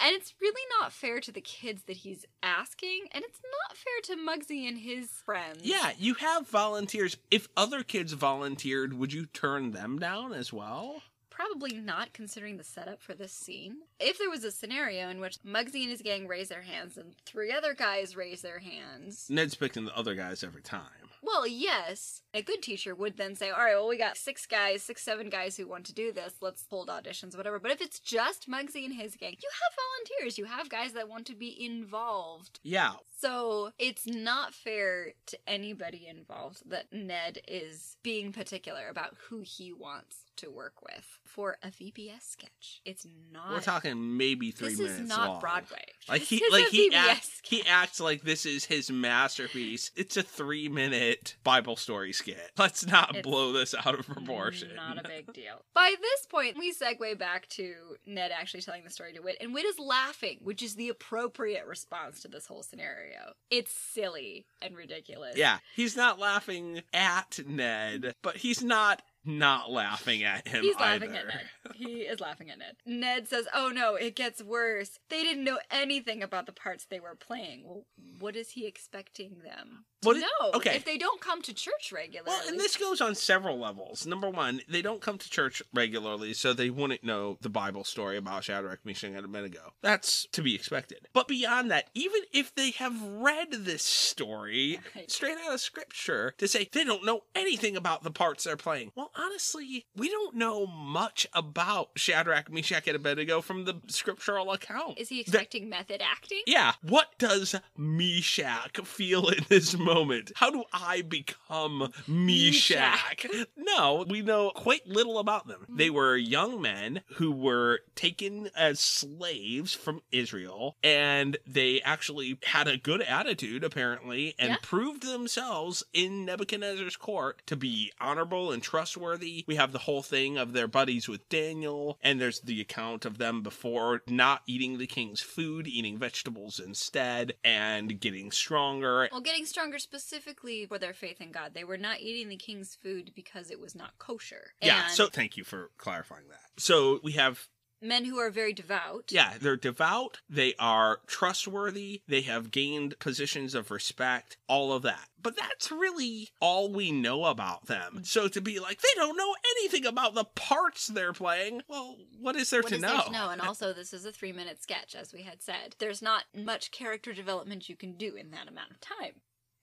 And 0.01 0.15
it's 0.15 0.33
really 0.39 0.61
not 0.79 0.93
fair 0.93 1.19
to 1.19 1.31
the 1.31 1.41
kids 1.41 1.83
that 1.83 1.97
he's 1.97 2.25
asking, 2.41 3.07
and 3.11 3.21
it's 3.21 3.41
not 3.67 3.77
fair 3.77 4.15
to 4.15 4.21
Muggsy 4.21 4.65
and 4.65 4.77
his 4.77 5.09
friends. 5.25 5.59
Yeah, 5.61 5.91
you 5.97 6.13
have 6.13 6.47
volunteers. 6.47 7.17
If 7.29 7.49
other 7.57 7.83
kids 7.83 8.13
volunteered, 8.13 8.93
would 8.93 9.11
you 9.11 9.25
turn 9.25 9.71
them 9.71 9.99
down 9.99 10.31
as 10.31 10.53
well? 10.53 11.01
Probably 11.39 11.71
not 11.79 12.11
considering 12.11 12.57
the 12.57 12.65
setup 12.65 13.01
for 13.01 13.13
this 13.13 13.31
scene. 13.31 13.77
If 13.97 14.17
there 14.19 14.29
was 14.29 14.43
a 14.43 14.51
scenario 14.51 15.07
in 15.07 15.21
which 15.21 15.41
Muggsy 15.41 15.83
and 15.83 15.89
his 15.89 16.01
gang 16.01 16.27
raise 16.27 16.49
their 16.49 16.63
hands 16.63 16.97
and 16.97 17.15
three 17.25 17.49
other 17.49 17.73
guys 17.73 18.13
raise 18.13 18.41
their 18.41 18.59
hands, 18.59 19.25
Ned's 19.29 19.55
picking 19.55 19.85
the 19.85 19.97
other 19.97 20.15
guys 20.15 20.43
every 20.43 20.61
time. 20.61 21.07
well, 21.21 21.47
yes, 21.47 22.23
a 22.33 22.41
good 22.41 22.61
teacher 22.61 22.93
would 22.93 23.17
then 23.17 23.35
say, 23.35 23.49
all 23.49 23.57
right, 23.59 23.75
well, 23.75 23.87
we 23.87 23.97
got 23.97 24.17
six 24.17 24.45
guys, 24.45 24.83
six, 24.83 25.01
seven 25.03 25.29
guys 25.29 25.57
who 25.57 25.67
want 25.67 25.85
to 25.85 25.93
do 25.93 26.11
this. 26.11 26.33
Let's 26.41 26.63
hold 26.69 26.89
auditions, 26.89 27.35
whatever. 27.35 27.59
But 27.59 27.71
if 27.71 27.81
it's 27.81 27.99
just 27.99 28.47
Muggsy 28.49 28.85
and 28.85 28.93
his 28.93 29.15
gang, 29.15 29.35
you 29.41 29.49
have 29.49 30.17
volunteers. 30.19 30.37
You 30.37 30.45
have 30.45 30.69
guys 30.69 30.93
that 30.93 31.09
want 31.09 31.25
to 31.27 31.35
be 31.35 31.65
involved. 31.65 32.59
Yeah, 32.63 32.93
So 33.19 33.71
it's 33.79 34.05
not 34.05 34.53
fair 34.53 35.13
to 35.27 35.37
anybody 35.47 36.07
involved 36.09 36.69
that 36.69 36.85
Ned 36.91 37.39
is 37.47 37.97
being 38.03 38.31
particular 38.31 38.87
about 38.89 39.15
who 39.29 39.41
he 39.43 39.73
wants 39.73 40.17
to 40.37 40.49
work 40.49 40.81
with 40.81 41.05
for 41.25 41.57
a 41.61 41.67
VBS 41.67 42.21
sketch. 42.21 42.81
It's 42.85 43.05
not. 43.33 43.51
we're 43.51 43.59
talking 43.59 44.17
maybe 44.17 44.51
three 44.51 44.69
This 44.69 44.79
minutes 44.79 44.99
is 45.01 45.09
not 45.09 45.29
long. 45.29 45.39
Broadway. 45.41 45.83
Like 46.07 46.21
This 46.21 46.29
he, 46.29 46.35
is 46.37 46.51
like 46.53 46.67
he, 46.67 46.93
act, 46.95 47.29
he 47.43 47.63
acts 47.67 47.99
like 47.99 48.21
this 48.21 48.45
is 48.45 48.65
his 48.65 48.89
masterpiece. 48.89 49.91
It's 49.97 50.15
a 50.15 50.23
three-minute 50.23 51.35
Bible 51.43 51.75
story 51.75 52.13
Let's 52.57 52.85
not 52.85 53.15
It's 53.15 53.27
blow 53.27 53.51
this 53.51 53.73
out 53.73 53.97
of 53.97 54.05
proportion. 54.07 54.75
Not 54.75 54.97
a 55.03 55.07
big 55.07 55.33
deal. 55.33 55.61
By 55.73 55.95
this 55.99 56.25
point, 56.25 56.57
we 56.57 56.73
segue 56.73 57.17
back 57.17 57.47
to 57.49 57.73
Ned 58.05 58.31
actually 58.31 58.61
telling 58.61 58.83
the 58.83 58.89
story 58.89 59.13
to 59.13 59.21
Whit, 59.21 59.37
and 59.39 59.53
Whit 59.53 59.65
is 59.65 59.79
laughing, 59.79 60.39
which 60.41 60.61
is 60.61 60.75
the 60.75 60.89
appropriate 60.89 61.65
response 61.65 62.21
to 62.21 62.27
this 62.27 62.47
whole 62.47 62.63
scenario. 62.63 63.33
It's 63.49 63.71
silly 63.71 64.45
and 64.61 64.75
ridiculous. 64.75 65.37
Yeah, 65.37 65.59
he's 65.75 65.95
not 65.95 66.19
laughing 66.19 66.81
at 66.93 67.39
Ned, 67.45 68.13
but 68.21 68.37
he's 68.37 68.63
not 68.63 69.01
not 69.29 69.71
laughing 69.71 70.23
at 70.23 70.47
him 70.47 70.63
He's 70.63 70.75
either. 70.75 71.05
laughing 71.05 71.15
at 71.15 71.27
Ned. 71.27 71.41
He 71.75 72.01
is 72.01 72.19
laughing 72.19 72.49
at 72.49 72.57
Ned. 72.57 72.75
Ned 72.85 73.27
says, 73.29 73.47
"Oh 73.53 73.69
no, 73.73 73.95
it 73.95 74.15
gets 74.15 74.43
worse. 74.43 74.99
They 75.09 75.23
didn't 75.23 75.45
know 75.45 75.59
anything 75.71 76.21
about 76.21 76.45
the 76.45 76.51
parts 76.51 76.83
they 76.83 76.99
were 76.99 77.15
playing. 77.15 77.63
Well, 77.65 77.85
what 78.19 78.35
is 78.35 78.51
he 78.51 78.65
expecting 78.67 79.37
them 79.43 79.85
to 80.01 80.13
know? 80.19 80.51
okay. 80.55 80.75
if 80.75 80.83
they 80.83 80.97
don't 80.97 81.21
come 81.21 81.41
to 81.43 81.53
church 81.53 81.91
regularly. 81.93 82.27
Well, 82.29 82.49
and 82.49 82.59
this 82.59 82.75
goes 82.75 82.99
on 82.99 83.15
several 83.15 83.57
levels. 83.59 84.05
Number 84.05 84.29
one, 84.29 84.59
they 84.67 84.81
don't 84.81 85.01
come 85.01 85.17
to 85.19 85.29
church 85.29 85.61
regularly, 85.73 86.33
so 86.33 86.51
they 86.53 86.69
wouldn't 86.69 87.03
know 87.03 87.37
the 87.39 87.49
Bible 87.49 87.83
story 87.85 88.17
about 88.17 88.43
Shadrach, 88.43 88.79
Meshach, 88.85 89.11
and 89.15 89.23
Abednego. 89.25 89.73
That's 89.81 90.25
to 90.33 90.41
be 90.41 90.55
expected. 90.55 91.07
But 91.13 91.27
beyond 91.29 91.71
that, 91.71 91.89
even 91.93 92.21
if 92.33 92.53
they 92.55 92.71
have 92.71 93.01
read 93.01 93.51
this 93.51 93.83
story 93.83 94.79
Right. 94.95 95.09
straight 95.09 95.37
out 95.45 95.53
of 95.53 95.61
scripture 95.61 96.33
to 96.39 96.47
say 96.47 96.67
they 96.71 96.83
don't 96.83 97.05
know 97.05 97.21
anything 97.35 97.77
about 97.77 98.03
the 98.03 98.11
parts 98.11 98.43
they're 98.43 98.57
playing, 98.57 98.91
well, 98.95 99.11
honestly, 99.19 99.85
we 99.95 100.09
don't 100.09 100.35
know 100.35 100.65
much 100.67 101.27
about 101.33 101.89
Shadrach, 101.95 102.51
Meshach, 102.51 102.87
and 102.87 102.95
Abednego 102.95 103.41
from 103.41 103.65
the 103.65 103.81
scriptural 103.87 104.51
account. 104.51 104.97
is 104.99 105.09
he 105.09 105.17
That- 105.23 105.27
expecting 105.29 105.69
method 105.69 106.01
acting? 106.01 106.41
yeah. 106.45 106.73
What 106.81 107.17
does 107.17 107.55
Meshach 107.77 108.77
feel 108.85 109.27
in 109.29 109.45
this 109.49 109.77
moment? 109.77 110.31
How 110.35 110.49
do 110.51 110.63
I 110.73 111.01
become 111.01 111.91
Meshach? 112.07 113.25
No, 113.57 114.03
we 114.07 114.21
know 114.21 114.51
quite 114.55 114.87
little 114.87 115.19
about 115.19 115.47
them. 115.47 115.65
Mm. 115.69 115.77
They 115.77 115.89
were 115.89 116.17
young 116.17 116.59
men 116.61 117.01
who 117.15 117.31
were 117.31 117.81
taken 117.95 118.49
as 118.55 118.79
slaves 118.79 119.73
from 119.73 120.01
Israel, 120.11 120.75
and 120.83 121.37
they 121.45 121.79
actually 121.81 122.37
had 122.45 122.67
a 122.67 122.77
good 122.77 123.01
attitude, 123.01 123.63
apparently, 123.63 124.33
and 124.39 124.49
Yeah. 124.51 124.57
proved 124.61 125.03
themselves 125.03 125.83
in 125.93 126.25
Nebuchadnezzar's 126.25 126.95
court 126.95 127.41
to 127.47 127.55
be 127.55 127.91
honorable 128.01 128.51
and 128.51 128.63
trustworthy. 128.63 128.98
We 129.47 129.55
have 129.55 129.71
the 129.71 129.79
whole 129.79 130.03
thing 130.03 130.37
of 130.37 130.53
their 130.53 130.67
buddies 130.67 131.07
with 131.07 131.27
Daniel, 131.29 131.97
and 132.01 132.19
there's 132.19 132.41
the 132.41 132.61
account 132.61 133.05
of 133.05 133.17
them 133.17 133.41
before 133.41 134.01
not 134.07 134.41
eating 134.45 134.77
the 134.77 134.87
king's 134.87 135.21
food, 135.21 135.67
eating 135.67 135.97
vegetables 135.97 136.59
instead, 136.59 137.33
and 137.43 137.99
getting 137.99 138.31
stronger. 138.31 139.09
Well, 139.11 139.21
getting 139.21 139.45
stronger 139.45 139.79
specifically 139.79 140.65
for 140.65 140.77
their 140.77 140.93
faith 140.93 141.21
in 141.21 141.31
God. 141.31 141.53
They 141.53 141.63
were 141.63 141.77
not 141.77 141.99
eating 141.99 142.29
the 142.29 142.37
king's 142.37 142.75
food 142.75 143.11
because 143.15 143.49
it 143.49 143.59
was 143.59 143.75
not 143.75 143.97
kosher. 143.97 144.53
Yeah, 144.61 144.83
And 144.85 144.93
so 144.93 145.07
thank 145.07 145.37
you 145.37 145.43
for 145.43 145.71
clarifying 145.77 146.27
that. 146.29 146.61
So 146.61 146.99
we 147.03 147.13
have 147.13 147.47
men 147.81 148.05
who 148.05 148.17
are 148.17 148.29
very 148.29 148.53
devout. 148.53 149.05
Yeah, 149.11 149.33
they're 149.39 149.55
devout, 149.57 150.19
they 150.29 150.53
are 150.59 150.99
trustworthy, 151.07 152.01
they 152.07 152.21
have 152.21 152.51
gained 152.51 152.99
positions 152.99 153.55
of 153.55 153.71
respect, 153.71 154.37
all 154.47 154.73
of 154.73 154.81
that. 154.83 155.07
But 155.21 155.35
that's 155.35 155.71
really 155.71 156.29
all 156.39 156.71
we 156.71 156.91
know 156.91 157.25
about 157.25 157.65
them. 157.65 158.01
So 158.03 158.27
to 158.29 158.41
be 158.41 158.59
like, 158.59 158.81
they 158.81 158.87
don't 158.95 159.17
know 159.17 159.35
anything 159.57 159.85
about 159.85 160.13
the 160.13 160.23
parts 160.23 160.87
they're 160.87 161.13
playing, 161.13 161.61
well, 161.67 161.97
what 162.19 162.35
is 162.35 162.49
there 162.49 162.61
What 162.61 162.69
to 162.69 162.75
is 162.75 162.81
know? 162.81 162.87
there 162.93 163.01
to 163.05 163.11
know? 163.11 163.29
And 163.29 163.41
also, 163.47 163.73
this 163.73 163.93
is 163.93 164.05
a 164.05 164.11
three 164.11 164.31
minute 164.31 164.61
sketch, 164.61 164.95
as 164.95 165.13
we 165.13 165.23
had 165.23 165.41
said. 165.41 165.75
There's 165.79 166.01
not 166.01 166.23
much 166.33 166.71
character 166.71 167.13
development 167.13 167.67
you 167.69 167.75
can 167.75 167.93
do 167.93 168.15
in 168.15 168.31
that 168.31 168.47
amount 168.47 168.71
of 168.71 168.79
time. 168.79 169.13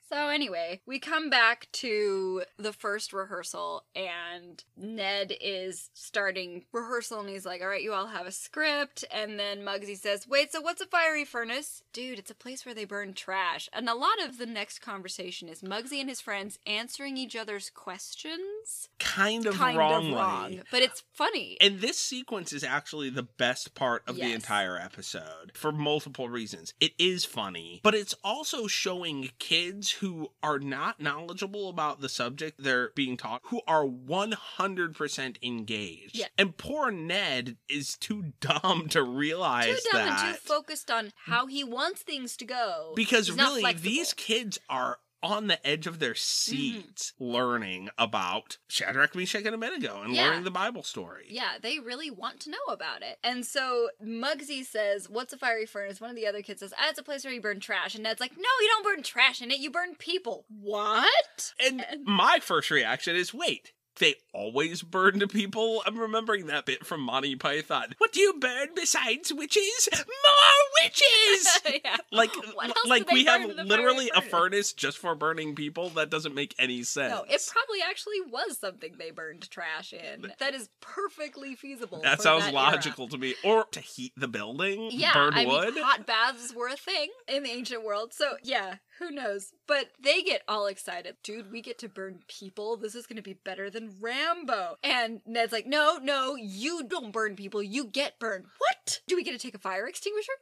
So, 0.09 0.29
anyway, 0.29 0.81
we 0.87 1.01
come 1.01 1.31
back 1.31 1.67
to 1.73 2.43
the 2.59 2.73
first 2.73 3.13
rehearsal, 3.13 3.85
and 3.97 4.63
Ned 4.77 5.33
is 5.41 5.91
starting 5.95 6.65
rehearsal, 6.73 7.21
and 7.21 7.29
he's 7.29 7.45
like, 7.45 7.61
All 7.61 7.69
right, 7.69 7.83
you 7.83 7.93
all 7.93 8.07
have 8.07 8.27
a 8.27 8.33
script. 8.33 9.05
And 9.13 9.39
then 9.39 9.63
Muggsy 9.63 9.97
says, 9.97 10.29
Wait, 10.29 10.53
so 10.53 10.61
what's 10.61 10.81
a 10.81 10.87
fiery 10.87 11.25
furnace? 11.25 11.83
Dude, 11.93 12.21
it's 12.21 12.31
a 12.31 12.37
place 12.37 12.65
where 12.65 12.75
they 12.75 12.85
burn 12.85 13.15
trash. 13.15 13.69
And 13.73 13.89
a 13.89 13.95
lot 13.95 14.23
of 14.25 14.39
the 14.39 14.47
next 14.47 14.79
conversation 14.79 15.49
is 15.49 15.61
Muggsy 15.61 15.99
and 15.99 16.09
his 16.09 16.21
friends 16.21 16.59
answering 16.67 17.17
each 17.17 17.35
other's 17.35 17.69
questions. 17.71 18.89
kind 19.01 19.47
of 19.47 19.55
kind 19.55 19.77
wrongly. 19.77 20.13
of 20.13 20.17
wrong, 20.17 20.61
but 20.71 20.83
it's 20.83 21.03
funny. 21.13 21.57
And 21.61 21.81
this 21.81 21.99
sequence 21.99 22.53
is 22.53 22.63
actually 22.63 23.11
the 23.11 23.23
best 23.25 23.75
part 23.75 24.03
of 24.07 24.17
the 24.17 24.33
entire 24.33 24.79
episode 24.79 25.53
for 25.55 25.73
multiple 25.73 26.29
reasons. 26.29 26.75
It 26.81 26.93
is 26.99 27.25
funny, 27.25 27.81
but 27.83 27.95
it's 27.95 28.15
also 28.23 28.69
showing 28.69 29.31
kids 29.39 29.96
who 30.01 30.31
are 30.43 30.59
not 30.59 31.01
knowledgeable 31.01 31.69
about 31.69 32.01
the 32.01 32.09
subject 32.09 32.63
they're 32.63 32.91
being 32.95 33.17
taught, 33.17 33.41
who 33.45 33.61
are 33.67 33.85
100% 33.85 35.37
engaged. 35.43 36.17
Yeah. 36.19 36.27
And 36.39 36.57
poor 36.57 36.91
Ned 36.91 37.57
is 37.69 37.97
too 37.97 38.33
dumb 38.41 38.89
to 38.91 39.03
realize 39.03 39.67
too 39.83 39.89
dumb 39.93 40.07
that. 40.07 40.25
and 40.25 40.35
too 40.35 40.41
focused 40.41 40.91
on 40.91 41.13
how 41.27 41.47
he 41.47 41.65
wants 41.65 42.03
things 42.03 42.37
to 42.39 42.45
go. 42.45 42.93
because 42.97 43.29
He's 43.29 43.37
really, 43.37 43.61
flexible. 43.61 43.91
these 43.91 44.13
kids 44.13 44.59
are 44.69 44.99
on 45.27 45.47
the 45.49 45.65
edge 45.67 45.87
of 45.87 45.99
their 45.99 46.13
Mm-hmm. 46.15 46.17
seats 46.17 47.13
learning 47.19 47.89
about 47.99 48.59
Shadrach, 48.69 49.15
Meshach, 49.15 49.45
and 49.45 49.55
Abednego 49.55 50.03
and 50.03 50.15
Yeah. 50.15 50.25
learning 50.29 50.45
the 50.45 50.51
Bible 50.51 50.83
story. 50.83 51.27
Yeah, 51.29 51.53
they 51.61 51.79
really 51.79 52.11
want 52.11 52.41
to 52.41 52.51
know 52.51 52.57
about 52.69 53.03
it. 53.03 53.19
And 53.25 53.45
so 53.45 53.91
Muggsy 54.05 54.65
says, 54.65 55.09
What's 55.11 55.33
a 55.33 55.37
fiery 55.39 55.67
furnace? 55.67 56.01
One 56.01 56.11
of 56.11 56.17
the 56.17 56.27
other 56.27 56.43
kids 56.43 56.61
says, 56.61 56.73
ah, 56.79 56.87
It's 56.91 56.99
a 56.99 57.03
place 57.03 57.25
where 57.25 57.33
you 57.35 57.41
burn 57.41 57.61
trash. 57.61 57.95
And 57.95 58.05
Ned's 58.05 58.21
like, 58.21 58.37
No, 58.37 58.43
you 58.61 58.69
don't 58.69 58.85
burn 58.85 59.03
trash 59.03 59.43
in 59.43 59.51
it, 59.51 59.59
you 59.59 59.71
burn 59.71 59.95
people. 59.97 60.45
What? 60.49 61.53
And 61.65 61.85
my 62.05 62.39
first 62.41 62.71
reaction 62.71 63.17
is 63.17 63.35
wait, 63.35 63.73
they 63.99 64.15
always 64.33 64.83
burn 64.83 65.21
to 65.21 65.27
people? 65.27 65.83
I'm 65.87 65.99
remembering 65.99 66.47
that 66.47 66.67
bit 66.67 66.85
from 66.85 67.01
Monty 67.01 67.37
Python. 67.37 67.95
What 67.99 68.13
do 68.13 68.21
you 68.21 68.35
burn 68.35 68.69
besides 68.75 69.33
witches? 69.33 69.89
More 69.93 70.83
witches! 70.83 71.61
yeah. 71.85 71.97
Like, 72.13 72.31
like 72.87 73.11
we 73.11 73.25
have 73.25 73.45
literally 73.65 74.11
a 74.15 74.21
furnace 74.23 74.73
just 74.73 74.99
for 74.99 75.15
burning 75.15 75.55
people. 75.55 75.91
That 75.91 76.11
doesn't 76.11 76.35
make 76.35 76.55
any 76.59 76.83
sense. 76.83 77.13
No, 77.13 77.25
it 77.29 77.43
probably 77.51 77.81
actually 77.89 78.21
was 78.31 78.59
something 78.59 78.95
they 78.99 79.11
burned 79.11 79.51
trash 79.51 79.93
in. 79.93 80.33
That 80.39 80.55
is 80.55 80.69
perfectly 80.81 81.55
feasible. 81.55 82.01
that 82.03 82.23
sounds 82.23 82.45
era. 82.45 82.53
logical 82.53 83.09
to 83.09 83.19
me. 83.19 83.35
Or 83.45 83.65
to 83.73 83.81
heat 83.81 84.13
the 84.17 84.29
building, 84.29 84.91
Yeah, 84.93 85.13
burn 85.13 85.35
I 85.35 85.47
wood. 85.47 85.75
mean, 85.75 85.85
hot 85.85 86.07
baths 86.07 86.55
were 86.55 86.69
a 86.69 86.77
thing 86.77 87.11
in 87.29 87.43
the 87.43 87.51
ancient 87.51 87.85
world. 87.85 88.13
So 88.13 88.37
yeah, 88.43 88.77
who 88.99 89.11
knows? 89.11 89.53
But 89.67 89.91
they 90.01 90.23
get 90.23 90.43
all 90.49 90.67
excited, 90.67 91.17
dude. 91.23 91.51
We 91.51 91.61
get 91.61 91.79
to 91.79 91.89
burn 91.89 92.21
people. 92.29 92.77
This 92.77 92.95
is 92.95 93.07
going 93.07 93.17
to 93.17 93.23
be 93.23 93.35
better 93.35 93.69
than 93.69 93.97
Rambo. 94.01 94.77
And 94.83 95.21
Ned's 95.27 95.53
like, 95.53 95.67
no, 95.67 95.99
no, 96.03 96.37
you 96.37 96.85
don't 96.85 97.13
burn 97.13 97.35
people. 97.37 97.63
You 97.63 97.87
get 97.87 98.19
burned. 98.19 98.45
What? 98.59 99.01
Do 99.09 99.17
we 99.17 99.25
get 99.25 99.33
to 99.33 99.39
take 99.39 99.55
a 99.55 99.59
fire 99.59 99.87
extinguisher? 99.89 100.33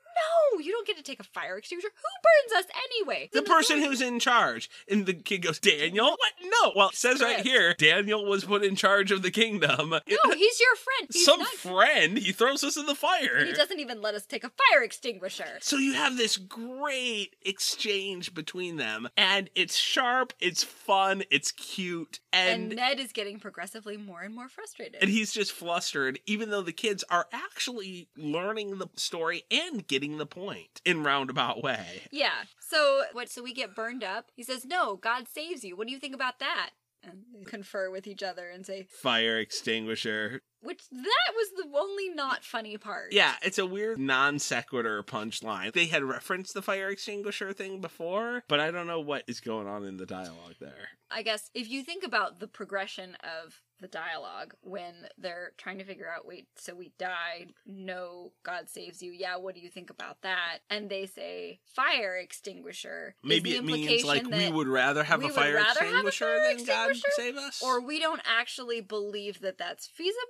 No, 0.55 0.59
you 0.61 0.71
don't 0.73 0.87
get 0.87 0.97
to 0.99 1.03
take 1.03 1.21
a 1.21 1.25
fire 1.25 1.57
extinguisher. 1.57 1.89
Who 1.95 2.53
burns 2.55 2.65
us 2.67 2.71
anyway? 2.85 3.31
the 3.33 3.43
person 3.43 3.79
who's 3.83 4.01
in 4.03 4.21
charge. 4.21 4.69
And 4.91 5.07
the 5.07 5.15
kid 5.15 5.39
goes, 5.39 5.59
Daniel? 5.59 6.11
What? 6.11 6.33
No. 6.43 6.73
Well, 6.77 6.89
it 6.91 6.95
says 6.97 7.21
right 7.23 7.41
here, 7.41 7.75
Daniel 7.79 8.25
was 8.27 8.45
put 8.45 8.63
in 8.65 8.77
charge 8.77 9.11
of 9.11 9.23
the 9.23 9.31
kingdom. 9.31 9.95
No, 10.25 10.31
he's 10.33 10.61
your 10.61 10.77
friend. 10.77 11.09
He's 11.13 11.25
Some 11.25 11.41
not- 11.41 11.49
friend, 11.49 12.19
he 12.19 12.33
throws 12.33 12.63
us 12.63 12.77
in 12.77 12.87
the 12.87 12.95
fire. 12.95 13.37
and 13.39 13.49
he 13.49 13.53
doesn't 13.53 13.81
even 13.81 14.01
let 14.01 14.15
us 14.15 14.25
take 14.27 14.45
a 14.45 14.51
fire 14.51 14.83
extinguisher. 14.83 15.45
So 15.61 15.77
you 15.77 15.95
have 15.95 16.17
this 16.17 16.37
great 16.37 17.35
exchange 17.43 18.35
between 18.45 18.77
them, 18.77 19.09
and 19.17 19.49
it's 19.55 19.77
sharp, 19.77 20.35
it's 20.39 20.63
fun, 20.63 21.23
it's 21.31 21.51
cute, 21.51 22.21
And, 22.33 22.65
and 22.73 22.77
Ned 22.77 23.01
is 23.01 23.11
getting 23.13 23.41
progressively 23.41 23.97
more 23.97 24.21
and 24.21 24.35
more 24.35 24.49
frustrated. 24.49 24.97
and 25.01 25.11
he's 25.11 25.33
just 25.33 25.51
flustered, 25.53 26.19
even 26.27 26.51
though 26.51 26.61
the 26.63 26.73
kids 26.73 27.05
are 27.09 27.27
actually 27.33 28.09
learning 28.17 28.77
the 28.79 28.89
story 28.97 29.45
and 29.51 29.87
getting 29.87 30.19
the 30.19 30.27
point 30.27 30.83
in 30.85 31.03
roundabout 31.03 31.63
way. 31.63 32.03
Yeah. 32.11 32.43
So 32.61 33.05
what? 33.13 33.31
So 33.31 33.43
we 33.43 33.55
get 33.55 33.75
burned 33.75 34.05
up. 34.05 34.31
He 34.35 34.43
says, 34.43 34.65
"No, 34.67 34.97
God 34.97 35.27
saves 35.27 35.65
you. 35.65 35.75
What 35.77 35.87
do 35.87 35.93
you 35.93 35.99
think 35.99 36.15
about 36.15 36.39
that?" 36.41 36.71
And 37.03 37.47
confer 37.47 37.91
with 37.91 38.07
each 38.07 38.23
other 38.23 38.49
and 38.49 38.65
say, 38.65 38.87
Fire 38.91 39.39
extinguisher. 39.39 40.41
Which 40.65 40.89
that 40.91 41.33
was 41.35 41.49
the 41.57 41.79
only 41.79 42.09
not 42.11 42.45
funny 42.45 42.77
part. 42.77 43.13
Yeah, 43.13 43.35
it's 43.43 43.59
a 43.59 43.67
weird 43.67 43.99
non 43.99 44.39
sequitur 44.39 45.03
punchline. 45.03 45.73
They 45.73 45.87
had 45.87 46.03
referenced 46.03 46.55
the 46.55 46.63
fire 46.63 46.89
extinguisher 46.89 47.53
thing 47.53 47.81
before, 47.81 48.43
but 48.49 48.61
I 48.61 48.71
don't 48.71 48.87
know 48.87 49.01
what 49.01 49.25
is 49.27 49.41
going 49.41 49.67
on 49.67 49.85
in 49.85 49.97
the 49.97 50.07
dialogue 50.07 50.55
there. 50.61 50.89
I 51.11 51.23
guess 51.23 51.51
if 51.55 51.69
you 51.69 51.83
think 51.83 52.05
about 52.05 52.41
the 52.41 52.49
progression 52.49 53.17
of 53.23 53.61
the 53.81 53.89
dialogue 53.89 54.55
when 54.63 54.95
they're 55.19 55.53
trying 55.59 55.79
to 55.79 55.85
figure 55.85 56.09
out, 56.09 56.27
wait, 56.27 56.47
so 56.57 56.75
we 56.75 56.93
died, 56.99 57.53
no, 57.67 58.33
God 58.43 58.69
saves 58.69 59.03
you. 59.03 59.13
Yeah, 59.13 59.37
what 59.37 59.55
do 59.55 59.61
you 59.61 59.69
think 59.69 59.91
about 59.91 60.23
that? 60.23 60.59
And 60.71 60.89
they 60.89 61.07
say 61.07 61.61
fire 61.67 62.17
extinguisher. 62.17 63.15
Maybe 63.23 63.55
it 63.55 63.65
means 63.65 64.05
like 64.05 64.27
we 64.27 64.51
would 64.51 64.69
rather 64.69 65.05
have 65.05 65.23
a 65.23 65.29
fire 65.29 65.55
rather 65.55 65.85
have 65.85 66.05
a 66.05 66.09
extinguisher 66.09 66.25
fire 66.25 66.57
than 66.57 66.65
God 66.65 66.97
save 67.17 67.37
us? 67.37 67.63
or 67.63 67.81
we 67.81 68.01
don't 68.01 68.23
actually 68.25 68.81
believe 68.81 69.41
that 69.41 69.59
that's 69.59 69.87
feasible. 69.87 70.21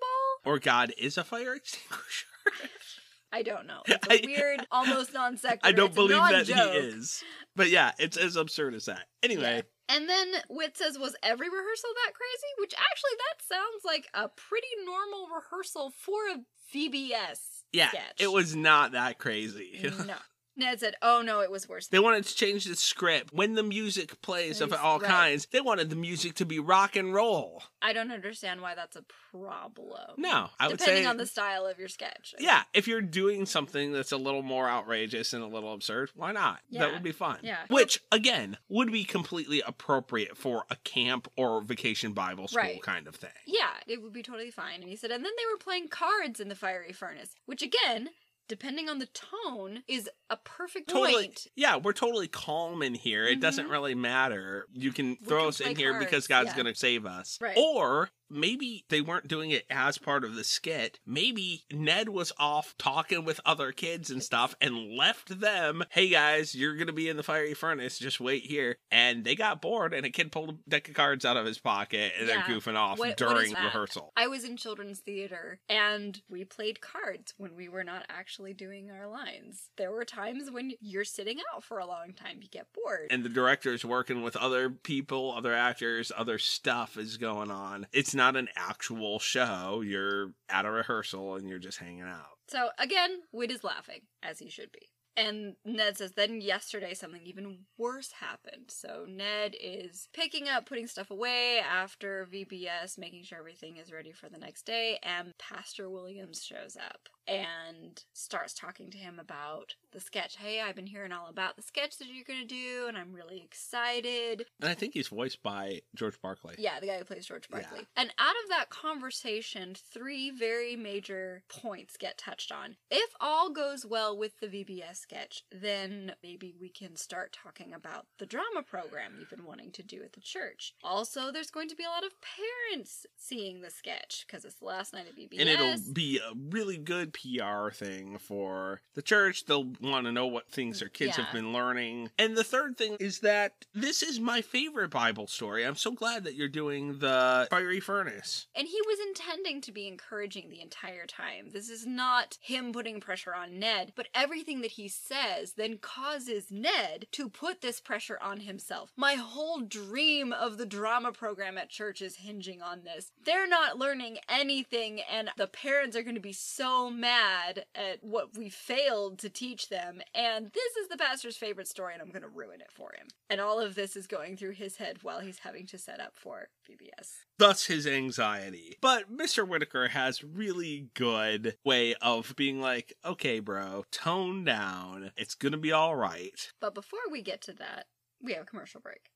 Or 0.45 0.59
God 0.59 0.93
is 0.99 1.17
a 1.19 1.25
fire 1.25 1.55
extinguisher. 1.55 2.27
I 3.33 3.43
don't 3.43 3.67
know. 3.67 3.83
It's 3.87 4.07
a 4.07 4.13
I- 4.13 4.21
weird, 4.25 4.67
almost 4.71 5.13
non 5.13 5.37
sequitur. 5.37 5.61
I 5.65 5.73
don't 5.73 5.87
It's 5.89 5.95
believe 5.97 6.19
that 6.31 6.47
he 6.47 6.53
is. 6.55 7.23
But 7.57 7.69
yeah, 7.71 7.93
it's 7.99 8.17
as 8.17 8.37
absurd 8.37 8.75
as 8.75 8.85
that. 8.85 9.07
Anyway, 9.25 9.63
And 9.89 10.09
then 10.09 10.33
Whit 10.49 10.77
says, 10.77 10.99
"Was 10.99 11.17
every 11.23 11.49
rehearsal 11.49 11.91
that 12.05 12.13
crazy?" 12.15 12.53
Which 12.61 12.75
actually, 12.75 13.17
that 13.19 13.45
sounds 13.45 13.85
like 13.85 14.07
a 14.15 14.29
pretty 14.29 14.69
normal 14.85 15.29
rehearsal 15.35 15.91
for 15.99 16.21
a 16.29 16.37
VBS 16.77 17.63
yeah, 17.73 17.89
sketch. 17.89 18.21
it 18.21 18.31
was 18.33 18.55
not 18.55 18.93
that 18.93 19.19
crazy. 19.19 19.91
no. 20.07 20.15
Ned 20.57 20.81
said, 20.81 20.95
"Oh 21.03 21.23
no, 21.23 21.41
it 21.41 21.51
was 21.51 21.69
worse." 21.69 21.89
They 21.89 21.99
wanted 21.99 22.25
to 22.25 22.35
change 22.35 22.65
the 22.65 22.77
script. 22.77 23.33
When 23.33 23.55
the 23.55 23.63
music 23.63 24.21
plays 24.23 24.61
of 24.61 24.73
all 24.73 24.99
right. 24.99 25.11
kinds, 25.11 25.47
they 25.47 25.61
wanted 25.61 25.91
the 25.91 25.97
music 25.97 26.35
to 26.35 26.45
be 26.47 26.59
rock 26.59 26.95
and 26.97 27.13
roll. 27.13 27.63
I 27.83 27.93
don't 27.93 28.13
understand 28.13 28.63
why 28.63 28.75
that's 28.75 28.97
a 28.97 29.05
problem. 29.33 30.15
No, 30.17 30.49
I 30.61 30.69
would 30.69 30.81
say. 30.81 30.87
depending 30.87 31.05
say 31.05 31.11
on 31.11 31.17
the 31.17 31.27
style 31.27 31.67
of 31.67 31.79
your 31.79 31.89
sketch. 31.89 32.35
Yeah, 32.39 32.63
if 32.73 32.87
you're 32.87 33.03
doing 33.03 33.47
something 33.47 33.93
that's 33.93 34.13
a 34.13 34.17
little 34.17 34.43
more 34.43 34.69
outrageous 34.69 35.33
and 35.33 35.43
a 35.43 35.47
little 35.47 35.73
absurd, 35.75 36.11
why 36.15 36.33
not? 36.33 36.61
Yeah. 36.69 36.81
That 36.83 36.93
would 36.93 37.03
be 37.03 37.13
fun. 37.13 37.39
Yeah. 37.43 37.59
Which, 37.69 38.01
again, 38.13 38.57
would 38.69 38.93
be 38.93 39.05
completely 39.05 39.61
appropriate 39.67 40.37
for 40.37 40.65
a 40.71 40.77
camp 40.77 41.29
or 41.37 41.61
vacation 41.63 42.13
Bible 42.13 42.49
school 42.49 42.63
Right. 42.63 42.83
kind 42.83 43.07
of 43.07 43.17
thing. 43.17 43.31
Yeah, 43.47 43.71
it 43.87 44.03
would 44.03 44.13
be 44.13 44.23
totally 44.23 44.51
fine. 44.51 44.81
And 44.81 44.89
he 44.89 44.97
said, 44.97 45.11
and 45.11 45.25
then 45.25 45.33
they 45.37 45.53
were 45.53 45.59
playing 45.59 45.89
cards 45.89 46.41
in 46.41 46.49
the 46.49 46.55
fiery 46.55 46.93
furnace, 46.93 47.35
which 47.47 47.63
again, 47.63 48.11
depending 48.49 48.89
on 48.89 48.99
the 48.99 49.07
tone, 49.07 49.83
is 49.89 50.09
a 50.31 50.37
perfect 50.37 50.89
Totally. 50.91 51.13
point. 51.27 51.47
Yeah, 51.57 51.77
we're 51.77 51.93
totally 51.93 52.29
calm 52.29 52.83
in 52.83 52.95
here. 52.95 53.27
It 53.27 53.41
doesn't 53.41 53.67
Mhm. 53.67 53.71
really 53.71 53.95
matter. 53.95 54.67
You 54.73 54.93
can 54.93 55.17
throw 55.17 55.41
can 55.41 55.49
us 55.49 55.61
in 55.61 55.75
play 55.75 55.83
here 55.83 55.99
because 55.99 56.27
God's 56.27 56.49
yeah. 56.51 56.55
going 56.57 56.67
to 56.67 56.75
save 56.79 57.07
us. 57.07 57.39
Right. 57.41 57.57
Or 57.57 58.11
maybe 58.35 58.85
they 58.89 59.01
weren't 59.01 59.29
doing 59.29 59.51
it 59.51 59.65
as 59.71 59.99
part 59.99 60.25
of 60.25 60.35
the 60.35 60.45
skit. 60.45 60.99
Maybe 61.07 61.65
Ned 61.73 62.09
was 62.09 62.33
off 62.39 62.75
talking 62.79 63.25
with 63.25 63.41
other 63.47 63.73
kids 63.73 64.11
and 64.11 64.23
stuff 64.23 64.55
and 64.61 64.93
left 64.97 65.41
them, 65.41 65.85
hey 65.91 66.09
guys, 66.09 66.55
you're 66.55 66.75
going 66.77 66.87
to 66.89 66.93
be 66.93 67.09
in 67.09 67.17
the 67.17 67.23
fiery 67.23 67.55
furnace. 67.55 67.99
Just 67.99 68.21
wait 68.21 68.45
here. 68.45 68.77
And 68.91 69.25
they 69.25 69.35
got 69.35 69.63
bored 69.63 69.95
and 69.95 70.05
a 70.05 70.11
kid 70.11 70.33
pulled 70.33 70.51
a 70.51 70.71
deck 70.71 70.89
of 70.89 70.95
cards 70.95 71.25
out 71.25 71.37
of 71.37 71.47
his 71.47 71.59
pocket 71.59 72.13
and 72.19 72.29
Yeah. 72.29 72.43
they're 72.47 72.57
goofing 72.57 72.77
off 72.77 72.99
What- 72.99 73.09
what 73.11 73.17
during 73.17 73.47
is 73.47 73.53
that? 73.53 73.65
rehearsal. 73.65 74.13
I 74.17 74.27
was 74.27 74.45
in 74.45 74.57
children's 74.57 75.01
theater 75.01 75.61
and 75.69 76.21
we 76.29 76.45
played 76.45 76.81
cards 76.81 77.35
when 77.37 77.55
we 77.55 77.69
were 77.69 77.85
not 77.85 78.05
actually 78.09 78.53
doing 78.55 78.91
our 78.91 79.07
lines. 79.09 79.71
There 79.77 79.93
were 79.93 80.05
times 80.05 80.51
when 80.51 80.73
you're 80.81 81.05
sitting 81.05 81.39
out 81.55 81.63
for 81.65 81.79
a 81.79 81.87
long 81.87 82.13
time, 82.15 82.39
you 82.43 82.49
get 82.49 82.67
bored. 82.73 83.09
and 83.11 83.25
the 83.25 83.29
director's 83.29 83.85
working 83.85 84.23
with 84.23 84.37
other 84.37 84.71
people, 84.71 85.33
other 85.37 85.53
actors, 85.55 86.11
other 86.17 86.39
stuff 86.39 86.97
is 86.97 87.17
going 87.17 87.51
on. 87.51 87.87
It's 87.93 88.15
not 88.15 88.24
an 88.37 88.49
actual 88.57 89.19
show. 89.19 89.83
You're 89.85 90.33
at 90.49 90.65
a 90.65 90.71
rehearsal 90.71 91.37
and 91.37 91.49
you're 91.49 91.59
just 91.59 91.79
hanging 91.79 92.03
out. 92.03 92.39
So 92.49 92.69
again, 92.79 93.23
Whit 93.33 93.51
is 93.51 93.65
laughing, 93.65 94.03
as 94.23 94.39
he 94.39 94.49
should 94.49 94.73
be. 94.73 94.89
And 95.17 95.55
Ned 95.65 95.97
says, 95.97 96.13
then 96.17 96.41
yesterday 96.41 96.93
something 96.93 97.23
even 97.25 97.59
worse 97.79 98.11
happened. 98.13 98.65
So 98.69 99.07
Ned 99.09 99.55
is 99.61 100.09
picking 100.13 100.49
up, 100.49 100.67
putting 100.67 100.89
stuff 100.89 101.11
away 101.11 101.61
after 101.61 102.27
VBS, 102.33 102.99
making 102.99 103.23
sure 103.23 103.39
everything 103.39 103.77
is 103.77 103.93
ready 103.93 104.11
for 104.11 104.29
the 104.29 104.39
next 104.39 104.67
day. 104.67 104.99
And 105.03 105.33
Pastor 105.39 105.89
Williams 105.89 106.43
shows 106.43 106.77
up 106.77 107.09
and 107.27 108.03
starts 108.13 108.55
talking 108.55 108.91
to 108.91 108.99
him 108.99 109.19
about 109.19 109.75
the 109.93 110.01
sketch. 110.01 110.37
Hey, 110.37 110.61
I've 110.61 110.75
been 110.75 110.87
hearing 110.87 111.13
all 111.13 111.29
about 111.29 111.57
the 111.57 111.63
sketch 111.63 111.99
that 111.99 112.09
you're 112.09 112.25
going 112.25 112.41
to 112.41 112.47
do, 112.47 112.87
and 112.89 112.97
I'm 112.97 113.13
really 113.13 113.41
excited. 113.45 114.47
And 114.61 114.71
I 114.71 114.75
think 114.75 114.95
he's 114.95 115.09
voiced 115.09 115.43
by 115.43 115.81
George 115.95 116.21
Barclay. 116.21 116.55
Yeah, 116.59 116.81
the 116.81 116.87
guy 116.87 116.99
who 116.99 117.05
plays 117.05 117.27
George 117.27 117.49
Barclay. 117.49 117.79
Yeah. 117.79 118.03
And 118.03 118.13
out 118.19 118.35
of 118.45 118.51
that 118.51 118.71
conversation, 118.71 119.75
three 119.75 120.31
very 120.31 120.77
major 120.77 121.43
points 121.49 121.97
get 121.97 122.19
touched 122.19 122.53
on. 122.53 122.77
If 122.91 123.15
all 123.21 123.51
goes 123.51 123.87
well 123.87 124.17
with 124.17 124.41
the 124.41 124.49
VBS 124.49 124.97
sketch, 124.97 125.45
then 125.51 126.13
maybe 126.23 126.55
we 126.61 126.69
can 126.69 126.97
start 126.97 127.37
talking 127.43 127.73
about 127.73 128.07
the 128.19 128.27
drama 128.27 128.63
program 128.69 129.15
you've 129.19 129.31
been 129.31 129.45
wanting 129.45 129.71
to 129.73 129.83
do 129.83 130.03
at 130.03 130.13
the 130.13 130.21
church. 130.21 130.75
Also, 130.83 131.33
there's 131.33 131.51
going 131.51 131.69
to 131.69 131.77
be 131.77 131.85
a 131.85 131.89
lot 131.89 132.05
of 132.05 132.13
parents 132.21 133.07
seeing 133.17 133.63
the 133.63 133.71
sketch 133.71 134.25
because 134.27 134.45
it's 134.45 134.57
the 134.57 134.65
last 134.67 134.93
night 134.93 135.09
of 135.09 135.15
VBS. 135.17 135.41
And 135.41 135.49
it'll 135.49 135.93
be 135.93 136.19
a 136.19 136.33
really 136.51 136.77
good 136.77 137.14
PR 137.15 137.71
thing 137.71 138.19
for 138.19 138.83
the 138.95 139.03
church. 139.03 139.47
They'll 139.47 139.73
want 139.81 140.05
to 140.07 140.13
know 140.13 140.27
what 140.27 140.51
things 140.51 140.81
their 140.81 140.89
kids 140.89 141.17
Yeah. 141.17 141.25
have 141.25 141.33
been 141.33 141.53
learning. 141.53 142.11
And 142.19 142.37
the 142.37 142.45
third 142.45 142.77
thing 142.77 142.97
is 143.01 143.21
that 143.21 143.65
this 143.75 144.03
is 144.03 144.19
my 144.21 144.43
favorite 144.43 144.91
Bible 144.91 145.27
story. 145.27 145.65
I'm 145.65 145.77
so 145.77 145.93
glad 145.93 146.25
that 146.25 146.35
you're 146.35 146.49
doing 146.49 146.99
the 146.99 147.47
fiery 147.51 147.81
furnace. 147.81 148.47
And 148.55 148.67
he 148.69 148.81
was 148.87 148.99
intending 149.07 149.61
to 149.63 149.73
be 149.73 149.87
encouraging 149.87 150.51
the 150.51 150.61
entire 150.61 151.07
time. 151.07 151.51
This 151.53 151.71
is 151.71 151.87
not 151.87 152.37
him 152.41 152.73
putting 152.73 153.01
pressure 153.01 153.35
on 153.35 153.59
Ned, 153.59 153.93
but 153.95 154.09
everything 154.15 154.61
that 154.63 154.73
he 154.73 154.89
says 154.89 155.55
then 155.55 155.79
causes 155.79 156.51
Ned 156.51 157.07
to 157.13 157.29
put 157.29 157.61
this 157.61 157.81
pressure 157.81 158.19
on 158.21 158.41
himself. 158.41 158.93
My 158.97 159.15
whole 159.15 159.61
dream 159.61 160.33
of 160.33 160.59
the 160.59 160.67
drama 160.67 161.13
program 161.13 161.57
at 161.59 161.69
church 161.71 162.03
is 162.03 162.17
hinging 162.17 162.61
on 162.61 162.83
this. 162.83 163.13
They're 163.25 163.47
not 163.47 163.79
learning 163.79 164.19
anything, 164.29 165.01
and 165.01 165.31
the 165.37 165.47
parents 165.47 165.97
are 165.97 166.03
going 166.03 166.17
to 166.17 166.21
be 166.21 166.33
so 166.33 166.91
mad 166.91 167.04
at 167.05 167.67
what 168.01 168.37
we 168.37 168.49
failed 168.49 169.19
to 169.21 169.29
teach 169.29 169.69
them. 169.69 170.01
And 170.15 170.51
this 170.53 170.77
is 170.77 170.89
the 170.89 170.97
pastor's 170.97 171.37
favorite 171.37 171.69
story, 171.69 171.93
and 171.93 172.03
I'm 172.03 172.11
going 172.11 172.23
to 172.23 172.29
ruin 172.29 172.61
it 172.61 172.71
for 172.71 172.93
him. 172.99 173.09
And 173.31 173.41
all 173.41 173.61
of 173.61 173.75
this 173.75 173.97
is 173.97 174.07
going 174.07 174.37
through 174.37 174.53
his 174.53 174.77
head 174.77 174.99
while 175.03 175.21
he's 175.21 175.41
having 175.41 175.67
to 175.67 175.79
set 175.79 176.01
up 176.01 176.13
for 176.15 176.49
VBS. 176.69 177.11
thus 177.39 177.67
his 177.67 177.87
anxiety. 177.87 178.77
But 178.81 179.15
Mr. 179.15 179.47
Whittaker 179.47 179.89
has 179.89 180.23
really 180.25 180.89
good 180.95 181.57
way 181.65 181.95
of 182.01 182.35
being 182.37 182.61
like, 182.61 182.95
okay, 183.05 183.41
bro, 183.41 183.85
tone 183.91 184.45
down. 184.45 185.11
It's 185.17 185.35
gonna 185.35 185.59
be 185.59 185.73
all 185.73 185.97
right. 185.97 186.53
But 186.61 186.75
before 186.75 187.01
we 187.11 187.23
get 187.23 187.41
to 187.43 187.53
that, 187.55 187.87
we 188.23 188.33
have 188.35 188.43
a 188.43 188.47
commercial 188.47 188.81
break. 188.81 189.11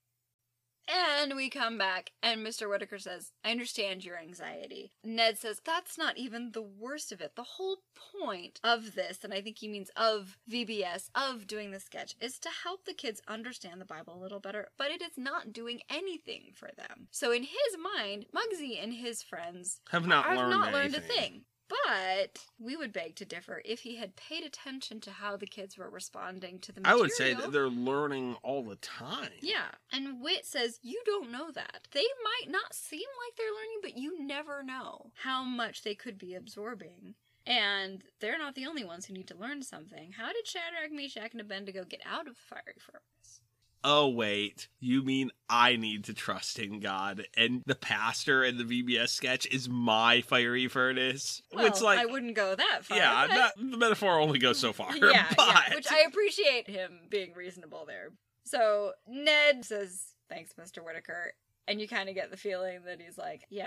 And 0.89 1.37
we 1.37 1.51
come 1.51 1.77
back, 1.77 2.13
and 2.23 2.45
Mr. 2.45 2.69
Whittaker 2.69 2.99
says, 2.99 3.33
I 3.45 3.51
understand 3.51 4.05
your 4.05 4.19
anxiety. 4.19 4.93
Ned 5.05 5.37
says, 5.39 5.61
That's 5.65 5.99
not 5.99 6.17
even 6.17 6.53
the 6.53 6.63
worst 6.63 7.13
of 7.13 7.21
it. 7.21 7.33
The 7.37 7.43
whole 7.43 7.79
point 8.23 8.59
of 8.65 8.95
this, 8.95 9.23
and 9.23 9.35
I 9.35 9.43
think 9.43 9.59
he 9.59 9.69
means 9.69 9.91
of 9.97 10.39
VBS, 10.51 11.11
of 11.15 11.47
doing 11.47 11.71
the 11.71 11.81
sketch, 11.81 12.15
is 12.21 12.39
to 12.39 12.49
help 12.65 12.85
the 12.85 12.95
kids 12.95 13.21
understand 13.29 13.81
the 13.81 13.85
Bible 13.85 14.15
a 14.17 14.23
little 14.23 14.41
better, 14.41 14.69
but 14.79 14.91
it 14.91 15.03
is 15.03 15.19
not 15.19 15.53
doing 15.53 15.81
anything 15.91 16.53
for 16.55 16.71
them. 16.77 17.09
So 17.11 17.33
in 17.33 17.43
his 17.43 17.77
mind, 17.97 18.27
Muggsy 18.35 18.83
and 18.83 18.95
his 18.95 19.23
friends 19.23 19.81
Have 19.91 20.07
not 20.07 20.27
I've 20.27 20.39
learned 20.39 20.51
not 20.51 20.73
learned 20.73 20.95
a 20.95 21.01
thing. 21.01 21.43
But 21.69 22.47
we 22.59 22.77
would 22.77 22.93
beg 22.93 23.15
to 23.17 23.25
differ 23.25 23.61
if 23.65 23.81
he 23.81 23.97
had 23.97 24.17
paid 24.17 24.45
attention 24.45 25.01
to 25.01 25.11
how 25.11 25.37
the 25.37 25.47
kids 25.47 25.77
were 25.77 25.91
responding 25.91 26.59
to 26.61 26.73
the 26.73 26.81
material, 26.81 26.99
I 26.99 27.03
would 27.03 27.13
say 27.13 27.35
that 27.35 27.53
they're 27.53 27.69
learning 27.69 28.37
all 28.43 28.63
the 28.63 28.77
time. 28.77 29.31
Yeah, 29.41 29.69
and 29.93 30.23
Whit 30.23 30.47
says 30.47 30.81
you 30.83 31.03
don't 31.05 31.31
know 31.31 31.51
that. 31.51 31.89
They 31.93 32.07
might 32.25 32.51
not 32.51 32.75
seem 32.75 33.01
like 33.01 33.37
they're 33.37 33.47
learning, 33.47 33.81
but 33.83 33.99
you 33.99 34.25
never 34.25 34.63
know 34.63 35.11
how 35.23 35.45
much 35.45 35.83
they 35.83 35.95
could 35.95 36.19
be 36.19 36.35
absorbing. 36.35 37.15
And 37.47 38.03
they're 38.21 38.39
not 38.39 38.55
the 38.55 38.67
only 38.67 38.85
ones 38.85 39.07
who 39.07 39.15
need 39.15 39.29
to 39.29 39.37
learn 39.37 39.63
something. 39.63 40.13
How 40.13 40.33
did 40.33 40.47
Shadrach, 40.47 40.93
Meshach, 40.93 41.33
and 41.33 41.41
Abednego 41.41 41.85
get 41.85 42.03
out 42.05 42.29
of 42.29 42.35
the 42.35 42.41
fiery 42.41 42.77
furnace? 42.79 43.41
Oh, 43.85 44.09
wait. 44.09 44.69
You 44.81 45.03
mean 45.03 45.31
I 45.49 45.77
need 45.77 46.05
to 46.05 46.15
trust 46.15 46.59
in 46.59 46.81
God, 46.81 47.27
and 47.37 47.63
the 47.67 47.75
pastor 47.75 48.43
in 48.45 48.59
the 48.59 48.65
VBS 48.65 49.11
sketch 49.11 49.47
is 49.47 49.69
my 49.69 50.21
fiery 50.23 50.67
furnace? 50.69 51.43
Well, 51.53 51.67
it's 51.67 51.81
like, 51.81 51.99
I 51.99 52.07
wouldn't 52.07 52.35
go 52.35 52.55
that 52.55 52.81
far. 52.85 52.99
yeah, 52.99 53.27
not, 53.31 53.53
the 53.57 53.77
metaphor 53.77 54.19
only 54.19 54.39
goes 54.39 54.59
so 54.59 54.73
far. 54.73 54.91
Yeah, 54.97 55.27
but 55.37 55.47
yeah, 55.49 55.75
which 55.75 55.91
I 55.91 56.05
appreciate 56.09 56.69
him 56.69 57.01
being 57.09 57.33
reasonable 57.35 57.85
there. 57.87 58.09
So 58.45 58.93
Ned 59.07 59.65
says, 59.65 60.15
"Thanks, 60.29 60.53
Mr. 60.61 60.85
Whittaker," 60.85 61.33
and 61.67 61.81
you 61.81 61.87
kind 61.87 62.09
of 62.09 62.15
get 62.15 62.31
the 62.31 62.37
feeling 62.37 62.81
that 62.87 63.01
he's 63.01 63.17
like, 63.19 63.43
"Yeah, 63.51 63.67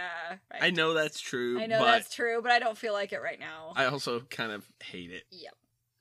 right. 0.51 0.63
I 0.63 0.69
know 0.71 0.93
that's 0.93 1.19
true. 1.19 1.59
I 1.59 1.67
know 1.67 1.83
that's 1.85 2.13
true, 2.13 2.41
but 2.41 2.51
I 2.51 2.59
don't 2.59 2.77
feel 2.77 2.93
like 2.93 3.13
it 3.13 3.21
right 3.21 3.39
now." 3.39 3.73
I 3.75 3.85
also 3.85 4.19
kind 4.21 4.51
of 4.51 4.65
hate 4.83 5.11
it. 5.11 5.23
Yep. 5.31 5.53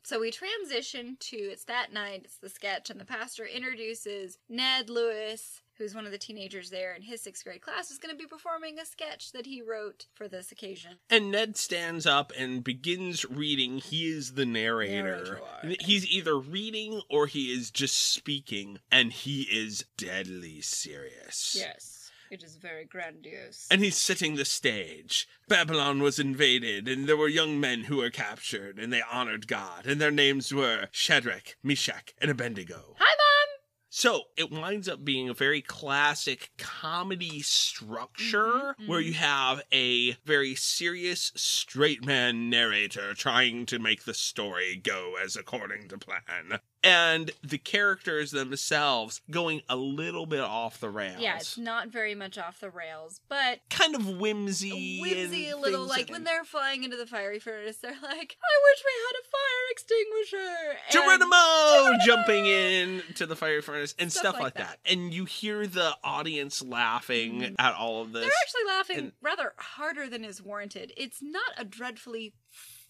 So 0.03 0.21
we 0.21 0.31
transition 0.31 1.17
to 1.21 1.37
it's 1.37 1.65
that 1.65 1.93
night, 1.93 2.23
it's 2.25 2.39
the 2.39 2.49
sketch, 2.49 2.91
and 2.91 2.99
the 2.99 3.05
pastor 3.05 3.45
introduces 3.45 4.39
Ned 4.49 4.89
Lewis, 4.89 5.61
who's 5.77 5.95
one 5.95 6.07
of 6.07 6.13
the 6.13 6.19
teenagers 6.19 6.71
there 6.71 6.95
in 6.95 7.03
his 7.03 7.23
sixth 7.23 7.45
grade 7.45 7.61
class, 7.61 7.91
is 7.91 7.99
going 7.99 8.15
to 8.15 8.19
be 8.19 8.27
performing 8.27 8.79
a 8.79 8.87
sketch 8.87 9.33
that 9.33 9.47
he 9.47 9.63
wrote 9.63 10.07
for 10.15 10.27
this 10.27 10.51
occasion. 10.51 10.93
And 11.09 11.31
Ned 11.31 11.57
stands 11.57 12.07
up 12.07 12.33
and 12.37 12.65
begins 12.65 13.25
reading. 13.25 13.79
He 13.79 14.11
is 14.11 14.35
the 14.35 14.47
narrator. 14.47 15.41
Narrator. 15.63 15.77
He's 15.81 16.11
either 16.11 16.39
reading 16.39 17.03
or 17.11 17.27
he 17.27 17.53
is 17.53 17.71
just 17.71 17.97
speaking, 17.97 18.79
and 18.91 19.13
he 19.13 19.43
is 19.43 19.85
deadly 19.97 20.61
serious. 20.63 21.55
Yes. 21.59 22.00
It 22.31 22.45
is 22.45 22.55
very 22.55 22.85
grandiose. 22.85 23.66
And 23.73 23.83
he's 23.83 23.97
setting 23.97 24.37
the 24.37 24.45
stage. 24.45 25.27
Babylon 25.49 26.01
was 26.01 26.21
invaded, 26.21 26.87
and 26.87 27.09
there 27.09 27.16
were 27.16 27.27
young 27.29 27.59
men 27.59 27.85
who 27.85 27.97
were 27.97 28.11
captured, 28.11 28.79
and 28.79 28.93
they 28.93 29.03
honored 29.03 29.49
God, 29.49 29.85
and 29.85 30.01
their 30.01 30.12
names 30.12 30.55
were 30.55 30.87
Shadrach, 30.93 31.57
Meshach, 31.64 32.14
and 32.19 32.31
Abednego. 32.31 32.95
Hi, 33.01 33.16
Mom! 33.16 33.59
So 33.93 34.27
it 34.37 34.53
winds 34.53 34.88
up 34.88 35.05
being 35.05 35.29
a 35.29 35.35
very 35.35 35.61
classic 35.61 36.53
comedy 36.57 37.43
structure 37.43 38.77
Mhm, 38.79 38.87
where 38.87 39.03
mhm. 39.03 39.07
you 39.07 39.12
have 39.14 39.62
a 39.73 40.12
very 40.25 40.55
serious 40.55 41.33
straight 41.35 42.05
man 42.05 42.49
narrator 42.49 43.12
trying 43.14 43.66
to 43.66 43.81
make 43.81 44.05
the 44.05 44.14
story 44.14 44.77
go 44.77 45.16
as 45.21 45.35
according 45.35 45.88
to 45.88 45.99
plan. 45.99 46.61
And 46.83 47.31
the 47.43 47.59
characters 47.59 48.31
themselves 48.31 49.21
going 49.31 49.61
a 49.69 49.77
little 49.77 50.25
bit 50.25 50.40
off 50.40 50.81
the 50.81 50.88
rails. 50.88 51.21
Yeah, 51.21 51.37
it's 51.37 51.59
not 51.59 51.88
very 51.88 52.14
much 52.14 52.38
off 52.38 52.59
the 52.61 52.71
rails, 52.71 53.21
but 53.29 53.61
kind 53.69 53.95
of 53.95 54.09
whimsy. 54.09 54.99
whimsy 55.01 55.51
a 55.51 55.57
little. 55.59 55.85
Like 55.85 56.07
that- 56.07 56.12
when 56.12 56.25
they're 56.25 56.45
flying 56.45 56.83
into 56.85 56.97
the 56.97 57.07
fiery 57.07 57.38
furnace, 57.38 57.77
they're 57.79 57.90
like, 58.03 58.37
"I 58.43 58.59
wish 58.64 58.85
we 58.85 58.93
had 59.07 59.14
a 59.21 59.25
fire 59.29 59.71
extinguisher." 59.73 60.71
And- 60.71 60.93
Geronimo, 60.93 61.37
Geronimo! 61.37 62.05
jumping 62.07 62.47
in 62.47 63.03
to 63.16 63.27
the 63.27 63.37
fiery 63.37 63.61
furnace 63.61 63.95
and 63.99 64.11
stuff, 64.11 64.21
Stuff 64.21 64.35
like 64.37 64.43
like 64.43 64.55
that. 64.55 64.79
that. 64.83 64.90
And 64.93 65.12
you 65.12 65.27
hear 65.27 65.66
the 65.66 65.97
audience 66.03 66.62
laughing 66.62 67.40
Mhm. 67.40 67.57
at 67.59 67.75
all 67.75 68.01
of 68.01 68.12
this. 68.12 68.23
They're 68.23 68.33
actually 68.43 68.64
laughing 68.69 68.99
and- 68.99 69.12
rather 69.21 69.53
harder 69.59 70.09
than 70.09 70.25
is 70.25 70.40
warranted. 70.40 70.93
It's 70.97 71.21
not 71.21 71.53
a 71.59 71.64
dreadfully 71.64 72.33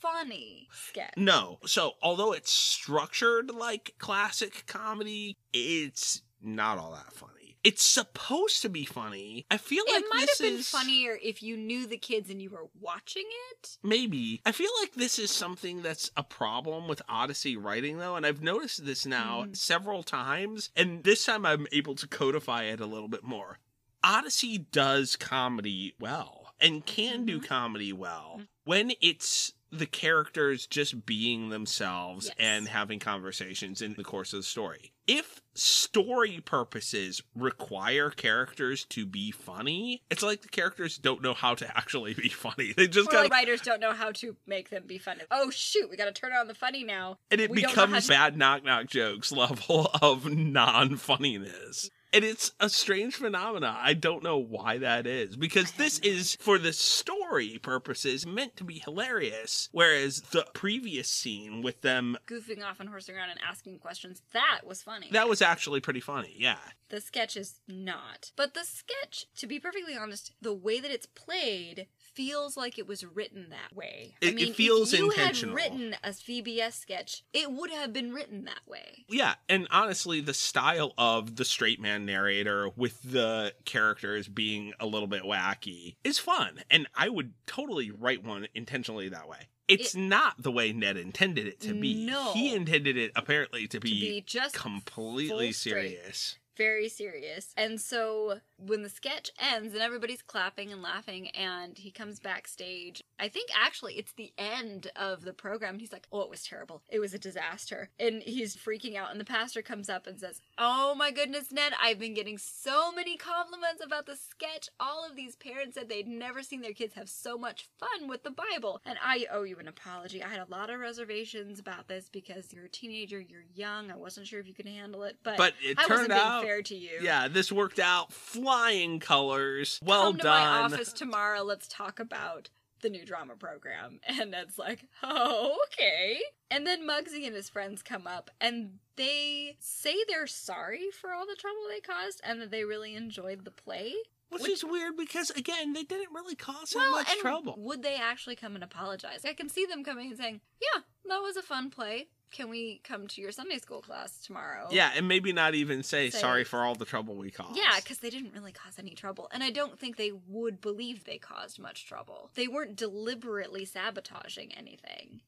funny 0.00 0.68
sketch. 0.72 1.14
no. 1.16 1.58
So, 1.66 1.92
although 2.02 2.32
it's 2.32 2.52
structured 2.52 3.50
like 3.50 3.94
classic 3.98 4.64
comedy, 4.66 5.36
it's 5.52 6.22
not 6.42 6.78
all 6.78 6.92
that 6.92 7.12
funny. 7.12 7.34
It's 7.62 7.84
supposed 7.84 8.62
to 8.62 8.70
be 8.70 8.86
funny. 8.86 9.44
I 9.50 9.58
feel 9.58 9.84
like 9.86 10.00
it 10.02 10.06
might 10.10 10.20
this 10.26 10.38
have 10.38 10.48
been 10.48 10.58
is- 10.60 10.68
funnier 10.70 11.18
if 11.22 11.42
you 11.42 11.58
knew 11.58 11.86
the 11.86 11.98
kids 11.98 12.30
and 12.30 12.40
you 12.40 12.48
were 12.48 12.68
watching 12.80 13.26
it. 13.52 13.76
Maybe. 13.82 14.40
I 14.46 14.52
feel 14.52 14.70
like 14.80 14.94
this 14.94 15.18
is 15.18 15.30
something 15.30 15.82
that's 15.82 16.10
a 16.16 16.22
problem 16.22 16.88
with 16.88 17.02
Odyssey 17.06 17.58
writing, 17.58 17.98
though, 17.98 18.16
and 18.16 18.24
I've 18.24 18.40
noticed 18.42 18.86
this 18.86 19.04
now 19.04 19.44
Mhm. 19.44 19.56
several 19.56 20.02
times, 20.02 20.70
and 20.74 21.04
this 21.04 21.26
time 21.26 21.44
I'm 21.44 21.66
able 21.70 21.94
to 21.96 22.08
codify 22.08 22.62
it 22.62 22.80
a 22.80 22.86
little 22.86 23.08
bit 23.08 23.24
more. 23.24 23.58
Odyssey 24.02 24.56
does 24.56 25.14
comedy 25.16 25.94
well 26.00 26.54
and 26.58 26.86
can 26.86 27.26
do 27.26 27.40
Mhm. 27.40 27.46
comedy 27.46 27.92
well 27.92 28.36
Mhm. 28.40 28.48
when 28.64 28.92
it's 29.02 29.52
the 29.72 29.86
characters 29.86 30.66
just 30.66 31.06
being 31.06 31.48
themselves 31.50 32.26
Yes. 32.26 32.34
and 32.38 32.68
having 32.68 32.98
conversations 32.98 33.80
in 33.82 33.94
the 33.94 34.04
course 34.04 34.32
of 34.32 34.40
the 34.40 34.42
story. 34.44 34.92
If 35.06 35.40
story 35.54 36.40
purposes 36.44 37.22
require 37.34 38.10
characters 38.10 38.84
to 38.86 39.06
be 39.06 39.30
funny, 39.30 40.02
it's 40.10 40.22
like 40.22 40.42
the 40.42 40.48
characters 40.48 40.98
don't 40.98 41.22
know 41.22 41.34
how 41.34 41.54
to 41.54 41.76
actually 41.76 42.14
be 42.14 42.28
funny. 42.28 42.72
They 42.76 42.88
just 42.88 43.10
got 43.10 43.22
like 43.24 43.32
writers 43.32 43.60
don't 43.60 43.80
know 43.80 43.92
how 43.92 44.12
to 44.12 44.36
make 44.46 44.70
them 44.70 44.84
be 44.86 44.98
funny. 44.98 45.22
Oh 45.30 45.50
shoot, 45.50 45.88
we 45.90 45.96
got 45.96 46.06
to 46.06 46.12
turn 46.12 46.32
on 46.32 46.48
the 46.48 46.54
funny 46.54 46.84
now. 46.84 47.18
and 47.30 47.40
it 47.40 47.50
we 47.50 47.62
don't 47.62 47.74
know 47.74 47.80
how 47.80 47.86
becomes 47.86 48.06
to- 48.06 48.12
bad 48.12 48.36
knock 48.36 48.64
knock 48.64 48.86
jokes 48.86 49.32
level 49.32 49.90
of 50.02 50.26
non 50.32 50.96
funniness. 50.96 51.90
And 52.12 52.24
it's 52.24 52.50
a 52.58 52.68
strange 52.68 53.14
phenomena. 53.14 53.78
I 53.80 53.94
don't 53.94 54.24
know 54.24 54.36
why 54.38 54.78
that 54.78 55.06
is. 55.06 55.36
Because 55.36 55.70
this 55.72 56.00
is, 56.00 56.34
for 56.40 56.58
the 56.58 56.72
story 56.72 57.19
purposes, 57.62 58.26
meant 58.26 58.56
to 58.56 58.64
be 58.64 58.80
hilarious. 58.80 59.68
Whereas 59.72 60.20
the 60.32 60.46
previous 60.52 61.08
scene 61.08 61.62
with 61.62 61.80
them, 61.82 62.16
Goofing 62.26 62.62
off 62.64 62.80
and 62.80 62.88
horsing 62.88 63.14
around 63.16 63.30
and 63.30 63.40
asking 63.48 63.78
questions, 63.78 64.22
that 64.32 64.60
was 64.66 64.82
funny. 64.82 65.08
that 65.12 65.28
was 65.28 65.40
actually 65.40 65.80
pretty 65.80 66.00
funny. 66.00 66.34
Yeah. 66.36 66.58
The 66.88 67.00
sketch 67.00 67.36
is 67.36 67.60
not. 67.68 68.32
But 68.34 68.54
the 68.54 68.64
sketch, 68.64 69.26
to 69.36 69.46
be 69.46 69.60
perfectly 69.60 69.96
honest, 69.96 70.32
the 70.42 70.52
way 70.52 70.80
that 70.80 70.90
it's 70.90 71.06
played 71.06 71.86
feels 72.14 72.56
like 72.56 72.78
it 72.80 72.88
was 72.88 73.04
written 73.04 73.46
that 73.50 73.76
way. 73.76 74.16
I 74.20 74.26
It- 74.26 74.40
it 74.40 74.56
feels 74.56 74.92
if 74.92 74.98
you 74.98 75.10
intentional. 75.12 75.56
had 75.56 75.62
written 75.70 75.96
a 76.02 76.10
VBS 76.10 76.74
sketch, 76.80 77.22
it 77.32 77.52
would 77.52 77.70
have 77.70 77.92
been 77.92 78.12
written 78.12 78.44
that 78.46 78.66
way. 78.66 79.04
Yeah, 79.08 79.36
and 79.48 79.68
honestly, 79.70 80.20
the 80.20 80.34
style 80.34 80.92
of 80.98 81.36
the 81.36 81.44
straight 81.44 81.78
man 81.80 82.04
narrator 82.04 82.68
with 82.70 83.00
the 83.02 83.54
characters 83.64 84.26
being 84.26 84.72
a 84.80 84.86
little 84.86 85.06
bit 85.06 85.22
wacky 85.22 85.94
is 86.02 86.18
fun, 86.18 86.64
and 86.68 86.88
I 86.96 87.08
would 87.08 87.19
totally 87.46 87.90
write 87.90 88.24
one 88.24 88.46
intentionally 88.54 89.08
that 89.08 89.28
way. 89.28 89.48
It's 89.68 89.94
not 89.94 90.42
the 90.42 90.50
way 90.50 90.72
Ned 90.72 90.96
intended 90.96 91.46
it 91.46 91.60
to 91.60 91.74
be. 91.74 91.94
No. 92.06 92.32
He 92.32 92.52
intended 92.54 92.96
it 92.96 93.12
apparently 93.14 93.62
to 93.68 93.78
To 93.78 93.80
be, 93.80 94.00
be 94.00 94.20
just 94.20 94.54
completely 94.54 95.52
serious. 95.52 96.38
very 96.56 96.88
serious. 96.88 97.52
And 97.56 97.80
so 97.80 98.40
when 98.66 98.82
the 98.82 98.88
sketch 98.88 99.30
ends 99.38 99.72
and 99.74 99.82
everybody's 99.82 100.22
clapping 100.22 100.72
and 100.72 100.82
laughing 100.82 101.28
and 101.30 101.78
he 101.78 101.90
comes 101.90 102.20
backstage, 102.20 103.02
I 103.18 103.28
think 103.28 103.50
actually 103.54 103.94
it's 103.94 104.12
the 104.12 104.32
end 104.38 104.90
of 104.96 105.22
the 105.24 105.32
program. 105.32 105.78
He's 105.78 105.92
like, 105.92 106.06
"Oh, 106.12 106.20
it 106.20 106.30
was 106.30 106.42
terrible. 106.42 106.82
It 106.88 106.98
was 106.98 107.14
a 107.14 107.18
disaster." 107.18 107.90
And 107.98 108.22
he's 108.22 108.56
freaking 108.56 108.96
out 108.96 109.10
and 109.10 109.20
the 109.20 109.24
pastor 109.24 109.62
comes 109.62 109.88
up 109.88 110.06
and 110.06 110.18
says, 110.18 110.40
"Oh 110.58 110.94
my 110.94 111.10
goodness, 111.10 111.50
Ned, 111.52 111.72
I've 111.82 111.98
been 111.98 112.14
getting 112.14 112.38
so 112.38 112.92
many 112.92 113.16
compliments 113.16 113.82
about 113.84 114.06
the 114.06 114.16
sketch. 114.16 114.68
All 114.78 115.06
of 115.08 115.16
these 115.16 115.36
parents 115.36 115.74
said 115.74 115.88
they'd 115.88 116.08
never 116.08 116.42
seen 116.42 116.60
their 116.62 116.72
kids 116.72 116.94
have 116.94 117.08
so 117.08 117.36
much 117.38 117.68
fun 117.78 118.08
with 118.08 118.22
the 118.22 118.30
Bible. 118.30 118.80
And 118.84 118.98
I 119.02 119.26
owe 119.30 119.42
you 119.42 119.56
an 119.58 119.68
apology. 119.68 120.22
I 120.22 120.28
had 120.28 120.40
a 120.40 120.50
lot 120.50 120.70
of 120.70 120.80
reservations 120.80 121.58
about 121.58 121.88
this 121.88 122.08
because 122.08 122.52
you're 122.52 122.64
a 122.66 122.68
teenager, 122.68 123.20
you're 123.20 123.44
young. 123.54 123.90
I 123.90 123.96
wasn't 123.96 124.26
sure 124.26 124.40
if 124.40 124.46
you 124.48 124.54
could 124.54 124.66
handle 124.66 125.02
it, 125.04 125.16
but 125.22 125.36
But 125.36 125.54
it 125.62 125.78
I 125.78 125.86
wasn't 125.86 126.08
being 126.10 126.20
out, 126.20 126.42
fair 126.42 126.62
to 126.62 126.74
you. 126.74 126.98
yeah, 127.02 127.28
this 127.28 127.50
worked 127.52 127.78
out 127.78 128.12
flying 128.50 128.98
colors. 128.98 129.78
Well 129.84 130.04
Come 130.04 130.16
to 130.18 130.22
done. 130.24 130.40
my 130.40 130.58
office 130.76 130.92
tomorrow. 130.92 131.42
Let's 131.42 131.68
talk 131.68 132.00
about 132.00 132.50
the 132.80 132.90
new 132.90 133.04
drama 133.04 133.34
program. 133.36 134.00
And 134.08 134.32
Ned's 134.32 134.58
like, 134.58 134.86
oh, 135.02 135.56
okay. 135.66 136.18
And 136.50 136.66
then 136.66 136.86
Muggsy 136.88 137.26
and 137.26 137.34
his 137.36 137.48
friends 137.48 137.82
come 137.82 138.06
up 138.06 138.30
and 138.40 138.78
they 138.96 139.56
say 139.60 139.94
they're 140.08 140.26
sorry 140.26 140.90
for 141.00 141.12
all 141.12 141.26
the 141.26 141.36
trouble 141.36 141.60
they 141.68 141.80
caused 141.80 142.20
and 142.24 142.40
that 142.40 142.50
they 142.50 142.64
really 142.64 142.94
enjoyed 142.94 143.44
the 143.44 143.50
play. 143.52 143.92
Which, 144.30 144.42
Which- 144.42 144.52
is 144.52 144.64
weird 144.64 144.96
because 144.96 145.30
again, 145.30 145.72
they 145.72 145.84
didn't 145.84 146.12
really 146.14 146.34
cause 146.36 146.70
that 146.70 146.78
well, 146.78 146.92
much 146.92 147.10
and 147.10 147.20
trouble. 147.20 147.54
would 147.58 147.82
they 147.82 147.96
actually 147.96 148.36
come 148.36 148.54
and 148.54 148.64
apologize? 148.64 149.24
I 149.24 149.32
can 149.32 149.48
see 149.48 149.66
them 149.66 149.84
coming 149.84 150.10
and 150.10 150.18
saying, 150.18 150.40
yeah, 150.60 150.82
that 151.08 151.18
was 151.18 151.36
a 151.36 151.42
fun 151.42 151.70
play. 151.70 152.08
Can 152.30 152.48
we 152.48 152.80
come 152.84 153.06
to 153.08 153.20
your 153.20 153.32
Sunday 153.32 153.58
school 153.58 153.80
class 153.82 154.20
tomorrow? 154.24 154.68
Yeah, 154.70 154.92
and 154.94 155.08
maybe 155.08 155.32
not 155.32 155.54
even 155.54 155.82
say, 155.82 156.10
Say- 156.10 156.18
sorry 156.20 156.44
for 156.44 156.64
all 156.64 156.74
the 156.74 156.84
trouble 156.84 157.16
we 157.16 157.30
caused. 157.30 157.56
Yeah, 157.56 157.76
because 157.76 157.98
they 157.98 158.10
didn't 158.10 158.34
really 158.34 158.52
cause 158.52 158.78
any 158.78 158.94
trouble. 158.94 159.28
And 159.32 159.42
I 159.42 159.50
don't 159.50 159.78
think 159.78 159.96
they 159.96 160.12
would 160.28 160.60
believe 160.60 161.04
they 161.04 161.18
caused 161.18 161.58
much 161.58 161.86
trouble. 161.86 162.30
They 162.34 162.46
weren't 162.48 162.76
deliberately 162.76 163.64
sabotaging 163.64 164.52
anything. 164.56 165.22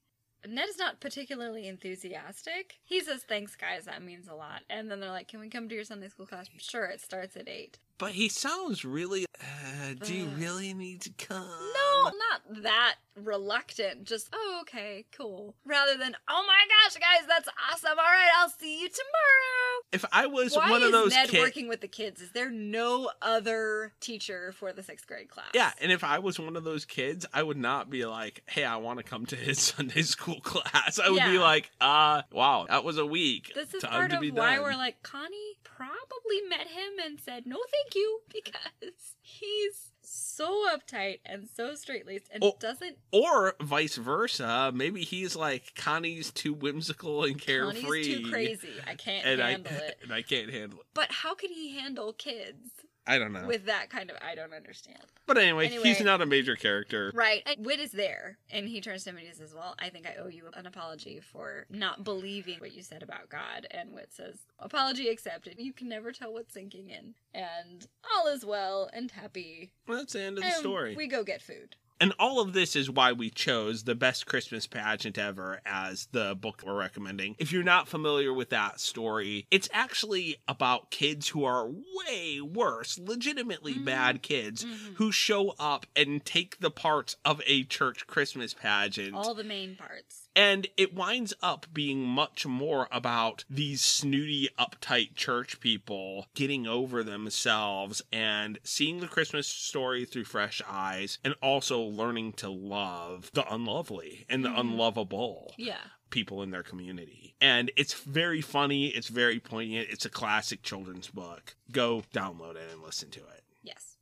Ned 0.46 0.68
is 0.68 0.78
not 0.78 1.00
particularly 1.00 1.68
enthusiastic. 1.68 2.80
He 2.84 3.00
says, 3.00 3.22
Thanks, 3.22 3.54
guys, 3.54 3.84
that 3.84 4.02
means 4.02 4.28
a 4.28 4.34
lot. 4.34 4.62
And 4.68 4.90
then 4.90 4.98
they're 5.00 5.10
like, 5.10 5.28
Can 5.28 5.40
we 5.40 5.48
come 5.48 5.68
to 5.68 5.74
your 5.74 5.84
Sunday 5.84 6.08
school 6.08 6.26
class? 6.26 6.48
Sure, 6.58 6.86
it 6.86 7.00
starts 7.00 7.36
at 7.36 7.48
8. 7.48 7.78
But 7.98 8.12
he 8.12 8.28
sounds 8.28 8.84
really. 8.84 9.26
Uh, 9.40 9.94
do 10.04 10.14
you 10.14 10.26
really 10.38 10.74
need 10.74 11.02
to 11.02 11.10
come? 11.10 11.46
No, 11.46 12.04
not 12.04 12.62
that 12.62 12.96
reluctant. 13.16 14.04
Just, 14.04 14.28
oh, 14.32 14.58
okay, 14.62 15.04
cool. 15.16 15.54
Rather 15.64 15.96
than, 15.96 16.16
oh 16.28 16.44
my 16.46 16.60
gosh, 16.68 16.94
guys, 16.94 17.28
that's 17.28 17.48
awesome. 17.70 17.90
All 17.90 17.96
right, 17.96 18.30
I'll 18.38 18.48
see 18.48 18.80
you 18.80 18.88
tomorrow. 18.88 19.82
If 19.92 20.04
I 20.12 20.26
was 20.26 20.56
Why 20.56 20.70
one 20.70 20.82
of 20.82 20.92
those 20.92 21.12
Ned 21.12 21.28
kids. 21.28 21.42
working 21.42 21.68
with 21.68 21.80
the 21.80 21.88
kids? 21.88 22.20
Is 22.20 22.32
there 22.32 22.50
no 22.50 23.10
other 23.20 23.92
teacher 24.00 24.52
for 24.52 24.72
the 24.72 24.82
sixth 24.82 25.06
grade 25.06 25.28
class? 25.28 25.50
Yeah, 25.54 25.70
and 25.80 25.92
if 25.92 26.02
I 26.02 26.18
was 26.18 26.38
one 26.40 26.56
of 26.56 26.64
those 26.64 26.84
kids, 26.84 27.26
I 27.32 27.42
would 27.42 27.58
not 27.58 27.90
be 27.90 28.06
like, 28.06 28.42
"Hey, 28.46 28.64
I 28.64 28.76
want 28.76 28.98
to 28.98 29.04
come 29.04 29.26
to 29.26 29.36
his 29.36 29.58
Sunday 29.60 30.02
school 30.02 30.40
class." 30.42 30.98
I 30.98 31.10
would 31.10 31.22
be 31.24 31.38
like, 31.38 31.70
"Uh, 31.80 32.22
wow, 32.32 32.66
that 32.68 32.84
was 32.84 32.98
a 32.98 33.06
week. 33.06 33.52
This 33.54 33.74
is 33.74 33.82
Time 33.82 33.90
part 33.92 34.12
of 34.12 34.20
why 34.34 34.54
done." 34.56 34.62
we're 34.62 34.76
like, 34.76 35.02
Connie 35.02 35.58
probably 35.82 36.40
met 36.48 36.68
him 36.68 36.92
and 37.04 37.18
said, 37.20 37.46
no, 37.46 37.56
thank 37.70 37.91
you, 37.94 38.20
because 38.32 39.14
he's 39.20 39.88
so 40.04 40.66
uptight 40.74 41.20
and 41.24 41.48
so 41.54 41.74
straight 41.74 42.06
laced 42.06 42.28
and 42.32 42.42
Oh, 42.44 42.56
doesn't. 42.60 42.96
or 43.12 43.54
vice 43.62 43.96
versa. 43.96 44.70
Maybe 44.74 45.02
he's 45.02 45.36
like 45.36 45.74
Connie's 45.76 46.30
too 46.30 46.52
whimsical 46.54 47.24
and 47.24 47.40
carefree. 47.40 47.82
Connie's 47.82 48.06
too 48.06 48.30
crazy. 48.30 48.68
I 48.86 48.94
can't 48.94 49.24
And 49.26 49.42
I, 49.42 49.50
handle 49.52 49.72
it. 49.74 49.98
and 50.02 50.12
I 50.12 50.22
can't 50.22 50.50
handle 50.50 50.80
it. 50.80 50.86
But 50.94 51.10
how 51.10 51.34
can 51.34 51.50
he 51.50 51.78
handle 51.78 52.12
kids 52.12 52.70
I 53.06 53.18
don't 53.18 53.32
know. 53.32 53.46
with 53.46 53.66
that 53.66 53.90
kind 53.90 54.10
of? 54.10 54.16
I 54.22 54.34
don't 54.34 54.52
understand. 54.54 54.98
but 55.26 55.36
anyway, 55.38 55.66
Anyway. 55.66 55.82
he's 55.88 56.00
not 56.00 56.20
a 56.22 56.26
major 56.26 56.54
character. 56.56 57.10
Right. 57.14 57.42
And 57.46 57.64
Whit 57.66 57.80
is 57.80 57.90
there, 57.92 58.38
and 58.50 58.68
he 58.68 58.80
turns 58.80 59.04
to 59.04 59.10
him 59.10 59.16
and 59.16 59.26
he 59.26 59.32
says, 59.32 59.54
Well, 59.54 59.74
I 59.80 59.88
think 59.88 60.06
I 60.06 60.14
owe 60.22 60.28
you 60.28 60.44
an 60.54 60.66
apology 60.66 61.20
for 61.20 61.66
not 61.68 62.04
believing 62.04 62.58
what 62.60 62.72
you 62.74 62.82
said 62.82 63.02
about 63.02 63.28
God. 63.28 63.66
And 63.70 63.92
Whit 63.92 64.12
says, 64.12 64.36
Apology 64.58 65.08
accepted. 65.08 65.56
You 65.58 65.72
can 65.72 65.88
never 65.88 66.12
tell 66.12 66.32
what's 66.32 66.54
sinking 66.54 66.90
in. 66.90 67.14
And 67.34 67.86
all 68.14 68.28
is 68.28 68.44
well 68.44 68.88
and 68.92 69.10
happy. 69.10 69.72
Well, 69.88 69.98
that's 69.98 70.12
the 70.12 70.22
end 70.22 70.38
of 70.38 70.44
the 70.44 70.50
story. 70.52 70.94
We 70.94 71.08
go 71.08 71.24
get 71.24 71.42
food. 71.42 71.76
And 72.00 72.12
all 72.18 72.40
of 72.40 72.52
this 72.52 72.74
is 72.74 72.90
why 72.90 73.12
we 73.12 73.30
chose 73.30 73.84
the 73.84 73.94
best 73.94 74.26
Christmas 74.26 74.66
pageant 74.66 75.18
ever 75.18 75.60
as 75.64 76.08
the 76.10 76.34
book 76.34 76.62
we're 76.66 76.76
recommending. 76.76 77.36
If 77.38 77.52
you're 77.52 77.62
not 77.62 77.86
familiar 77.86 78.32
with 78.32 78.50
that 78.50 78.80
story, 78.80 79.46
it's 79.52 79.68
actually 79.72 80.36
about 80.48 80.90
kids 80.90 81.28
who 81.28 81.44
are 81.44 81.68
way 81.68 82.40
worse, 82.40 82.98
legitimately 82.98 83.74
Mhm. 83.74 83.84
bad 83.84 84.22
kids, 84.22 84.64
Mhm. 84.64 84.94
who 84.96 85.12
show 85.12 85.50
up 85.60 85.86
and 85.94 86.24
take 86.24 86.58
the 86.58 86.70
parts 86.72 87.16
of 87.24 87.40
a 87.46 87.62
church 87.64 88.06
Christmas 88.08 88.52
pageant. 88.52 89.14
All 89.14 89.34
the 89.34 89.44
main 89.44 89.76
parts. 89.76 90.28
And 90.34 90.66
it 90.78 90.94
winds 90.94 91.34
up 91.42 91.66
being 91.74 92.04
much 92.04 92.46
more 92.46 92.88
about 92.90 93.44
these 93.50 93.82
snooty, 93.82 94.48
uptight 94.58 95.14
church 95.14 95.60
people 95.60 96.26
getting 96.34 96.66
over 96.66 97.04
themselves 97.04 98.00
and 98.10 98.58
seeing 98.62 99.00
the 99.00 99.08
Christmas 99.08 99.46
story 99.46 100.04
through 100.06 100.24
fresh 100.24 100.62
eyes 100.66 101.18
and 101.22 101.34
also 101.42 101.80
learning 101.80 102.32
to 102.34 102.48
love 102.48 103.30
the 103.34 103.52
unlovely 103.52 104.24
and 104.28 104.42
the 104.44 104.48
Mhm. 104.48 104.60
unlovable 104.60 105.54
Yeah. 105.58 105.82
people 106.08 106.42
in 106.42 106.50
their 106.50 106.62
community. 106.62 107.34
And 107.40 107.70
it's 107.76 107.92
very 107.94 108.40
funny, 108.40 108.88
it's 108.88 109.08
very 109.08 109.38
poignant, 109.40 109.88
it's 109.90 110.06
a 110.06 110.10
classic 110.10 110.62
children's 110.62 111.08
book. 111.08 111.56
Go 111.70 112.04
download 112.14 112.56
it 112.56 112.70
and 112.70 112.82
listen 112.82 113.10
to 113.10 113.20
it. 113.20 113.44
Yes. 113.62 113.96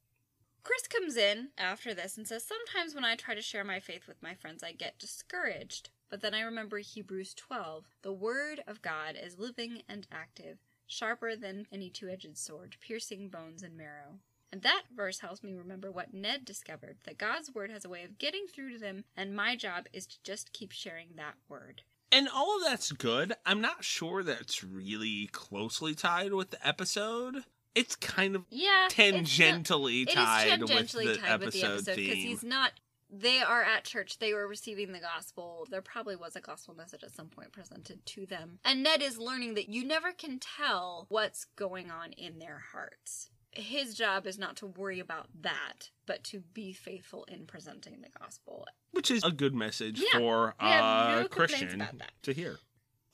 Chris 0.62 0.86
comes 0.86 1.16
in 1.16 1.50
after 1.58 1.92
this 1.94 2.16
and 2.16 2.28
says, 2.28 2.46
Sometimes 2.46 2.94
when 2.94 3.04
I 3.04 3.16
try 3.16 3.34
to 3.34 3.42
share 3.42 3.64
my 3.64 3.80
faith 3.80 4.06
with 4.06 4.22
my 4.22 4.34
friends, 4.34 4.62
I 4.62 4.72
get 4.72 4.98
discouraged. 4.98 5.90
But 6.10 6.20
then 6.22 6.34
I 6.34 6.40
remember 6.40 6.78
Hebrews 6.78 7.34
12. 7.34 7.84
The 8.02 8.12
word 8.12 8.62
of 8.66 8.82
God 8.82 9.16
is 9.20 9.38
living 9.38 9.82
and 9.88 10.06
active, 10.12 10.58
sharper 10.86 11.36
than 11.36 11.66
any 11.72 11.88
two 11.88 12.08
edged 12.08 12.36
sword, 12.36 12.76
piercing 12.80 13.28
bones 13.28 13.62
and 13.62 13.76
marrow. 13.76 14.18
And 14.52 14.62
that 14.62 14.82
verse 14.94 15.20
helps 15.20 15.44
me 15.44 15.54
remember 15.54 15.92
what 15.92 16.12
Ned 16.12 16.44
discovered 16.44 16.96
that 17.04 17.18
God's 17.18 17.54
word 17.54 17.70
has 17.70 17.84
a 17.84 17.88
way 17.88 18.02
of 18.02 18.18
getting 18.18 18.46
through 18.52 18.72
to 18.72 18.78
them, 18.78 19.04
and 19.16 19.34
my 19.36 19.54
job 19.54 19.86
is 19.92 20.06
to 20.08 20.16
just 20.24 20.52
keep 20.52 20.72
sharing 20.72 21.10
that 21.16 21.34
word. 21.48 21.82
And 22.10 22.28
all 22.28 22.56
of 22.56 22.64
that's 22.64 22.90
good. 22.90 23.34
I'm 23.46 23.60
not 23.60 23.84
sure 23.84 24.24
that's 24.24 24.64
really 24.64 25.28
closely 25.28 25.94
tied 25.94 26.32
with 26.32 26.50
the 26.50 26.66
episode. 26.66 27.44
It's 27.76 27.94
kind 27.94 28.34
of 28.34 28.44
Yeah. 28.50 28.88
tangentially 28.90 30.02
It 30.02 30.08
is 30.08 30.14
tied, 30.16 30.60
tangentially 30.60 31.06
with 31.06 31.14
the 31.14 31.20
tied 31.22 31.40
with 31.40 31.52
the 31.52 31.62
episode 31.62 31.72
episode 31.74 31.96
because 31.96 32.14
he's 32.14 32.42
not. 32.42 32.72
They 33.12 33.40
are 33.40 33.62
at 33.62 33.84
church. 33.84 34.18
They 34.18 34.32
were 34.32 34.46
receiving 34.46 34.92
the 34.92 35.00
gospel. 35.00 35.66
There 35.70 35.82
probably 35.82 36.16
was 36.16 36.36
a 36.36 36.40
gospel 36.40 36.74
message 36.74 37.02
at 37.02 37.14
some 37.14 37.28
point 37.28 37.52
presented 37.52 38.04
to 38.06 38.26
them. 38.26 38.58
And 38.64 38.82
Ned 38.82 39.02
is 39.02 39.18
learning 39.18 39.54
that 39.54 39.68
you 39.68 39.84
never 39.84 40.12
can 40.12 40.38
tell 40.38 41.06
what's 41.08 41.46
going 41.56 41.90
on 41.90 42.12
in 42.12 42.38
their 42.38 42.62
hearts. 42.72 43.30
His 43.52 43.94
job 43.94 44.26
is 44.26 44.38
not 44.38 44.56
to 44.58 44.66
worry 44.66 45.00
about 45.00 45.26
that, 45.40 45.90
but 46.06 46.22
to 46.24 46.40
be 46.54 46.72
faithful 46.72 47.24
in 47.24 47.46
presenting 47.46 48.00
the 48.00 48.20
gospel. 48.20 48.64
Which 48.92 49.10
is 49.10 49.24
a 49.24 49.32
good 49.32 49.54
message 49.54 50.00
Yeah, 50.00 50.20
for 50.20 50.54
a 50.60 51.22
no 51.22 51.28
Christian 51.28 51.92
to 52.22 52.32
hear. 52.32 52.58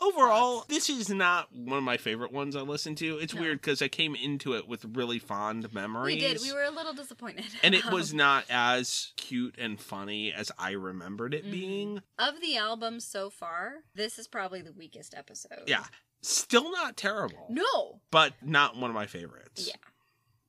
Overall, 0.01 0.65
this 0.69 0.91
is 0.91 1.09
not 1.09 1.51
one 1.55 1.79
of 1.79 1.85
my 1.85 1.97
favorite 1.97 2.31
ones 2.33 2.55
I 2.55 2.61
listen 2.61 2.95
to. 2.97 3.17
It's 3.19 3.33
No. 3.35 3.41
weird 3.41 3.61
because 3.63 3.81
I 3.81 3.89
came 3.89 4.15
into 4.15 4.55
it 4.55 4.69
with 4.69 4.85
really 4.85 5.19
fond 5.19 5.73
memories. 5.73 6.15
We 6.17 6.21
did. 6.21 6.41
We 6.43 6.53
were 6.53 6.63
a 6.65 6.71
little 6.71 6.93
disappointed. 6.93 7.47
and 7.63 7.75
it 7.75 7.85
was 7.91 8.13
not 8.13 8.45
as 8.51 9.13
cute 9.17 9.55
and 9.59 9.81
funny 9.81 10.33
as 10.33 10.53
I 10.59 10.73
remembered 10.73 11.33
it 11.35 11.47
Mhm. 11.47 11.51
being. 11.51 12.03
of 12.19 12.41
the 12.41 12.57
album 12.59 13.01
so 13.01 13.31
far, 13.31 13.85
this 13.95 14.19
is 14.19 14.29
probably 14.29 14.61
the 14.61 14.73
weakest 14.73 15.15
episode. 15.15 15.65
Yeah. 15.67 15.87
Still 16.23 16.71
not 16.73 16.97
terrible. 16.97 17.47
No. 17.49 18.01
But 18.11 18.35
not 18.43 18.77
one 18.77 18.91
of 18.91 18.95
my 18.95 19.07
favorites. 19.07 19.67
Yeah. 19.69 19.77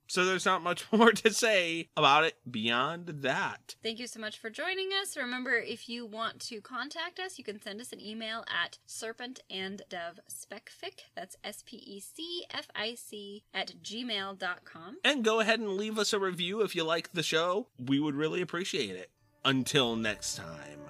So 0.08 0.26
there's 0.26 0.46
not 0.46 0.64
much 0.64 0.86
more 0.92 1.12
to 1.12 1.32
say 1.32 1.90
about 1.96 2.24
it 2.24 2.38
beyond 2.50 3.06
that. 3.08 3.76
Thank 3.84 4.00
you 4.00 4.08
so 4.08 4.20
much 4.20 4.40
for 4.40 4.50
joining 4.50 4.90
us. 5.02 5.16
Remember, 5.18 5.58
if 5.58 5.90
you 5.90 6.06
want 6.06 6.40
to 6.42 6.62
contact 6.62 7.20
us, 7.20 7.38
you 7.38 7.44
can 7.44 7.62
send 7.62 7.82
us 7.82 7.92
an 7.94 8.02
email 8.02 8.44
at 8.64 8.80
serpent 8.86 9.42
and 9.50 9.82
dove 9.90 10.20
specfic. 10.30 11.02
That's 11.16 11.36
S 11.44 11.64
P 11.66 11.78
E 11.78 12.00
C 12.00 12.46
F 12.52 12.68
I 12.76 12.96
C 12.96 13.44
at 13.54 13.74
gmail.com. 13.84 14.98
And 15.04 15.24
go 15.24 15.40
ahead 15.40 15.60
and 15.60 15.78
leave 15.78 16.00
us 16.00 16.14
a 16.14 16.20
review 16.20 16.62
if 16.62 16.76
you 16.76 16.84
like 16.84 17.14
the 17.14 17.24
show. 17.24 17.68
We 17.78 18.00
would 18.00 18.16
really 18.16 18.42
appreciate 18.42 18.96
it. 18.96 19.12
Until 19.46 19.96
next 19.96 20.36
time. 20.36 20.82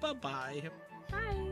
Bye 0.00 0.12
bye. 0.14 0.62
Bye. 1.10 1.46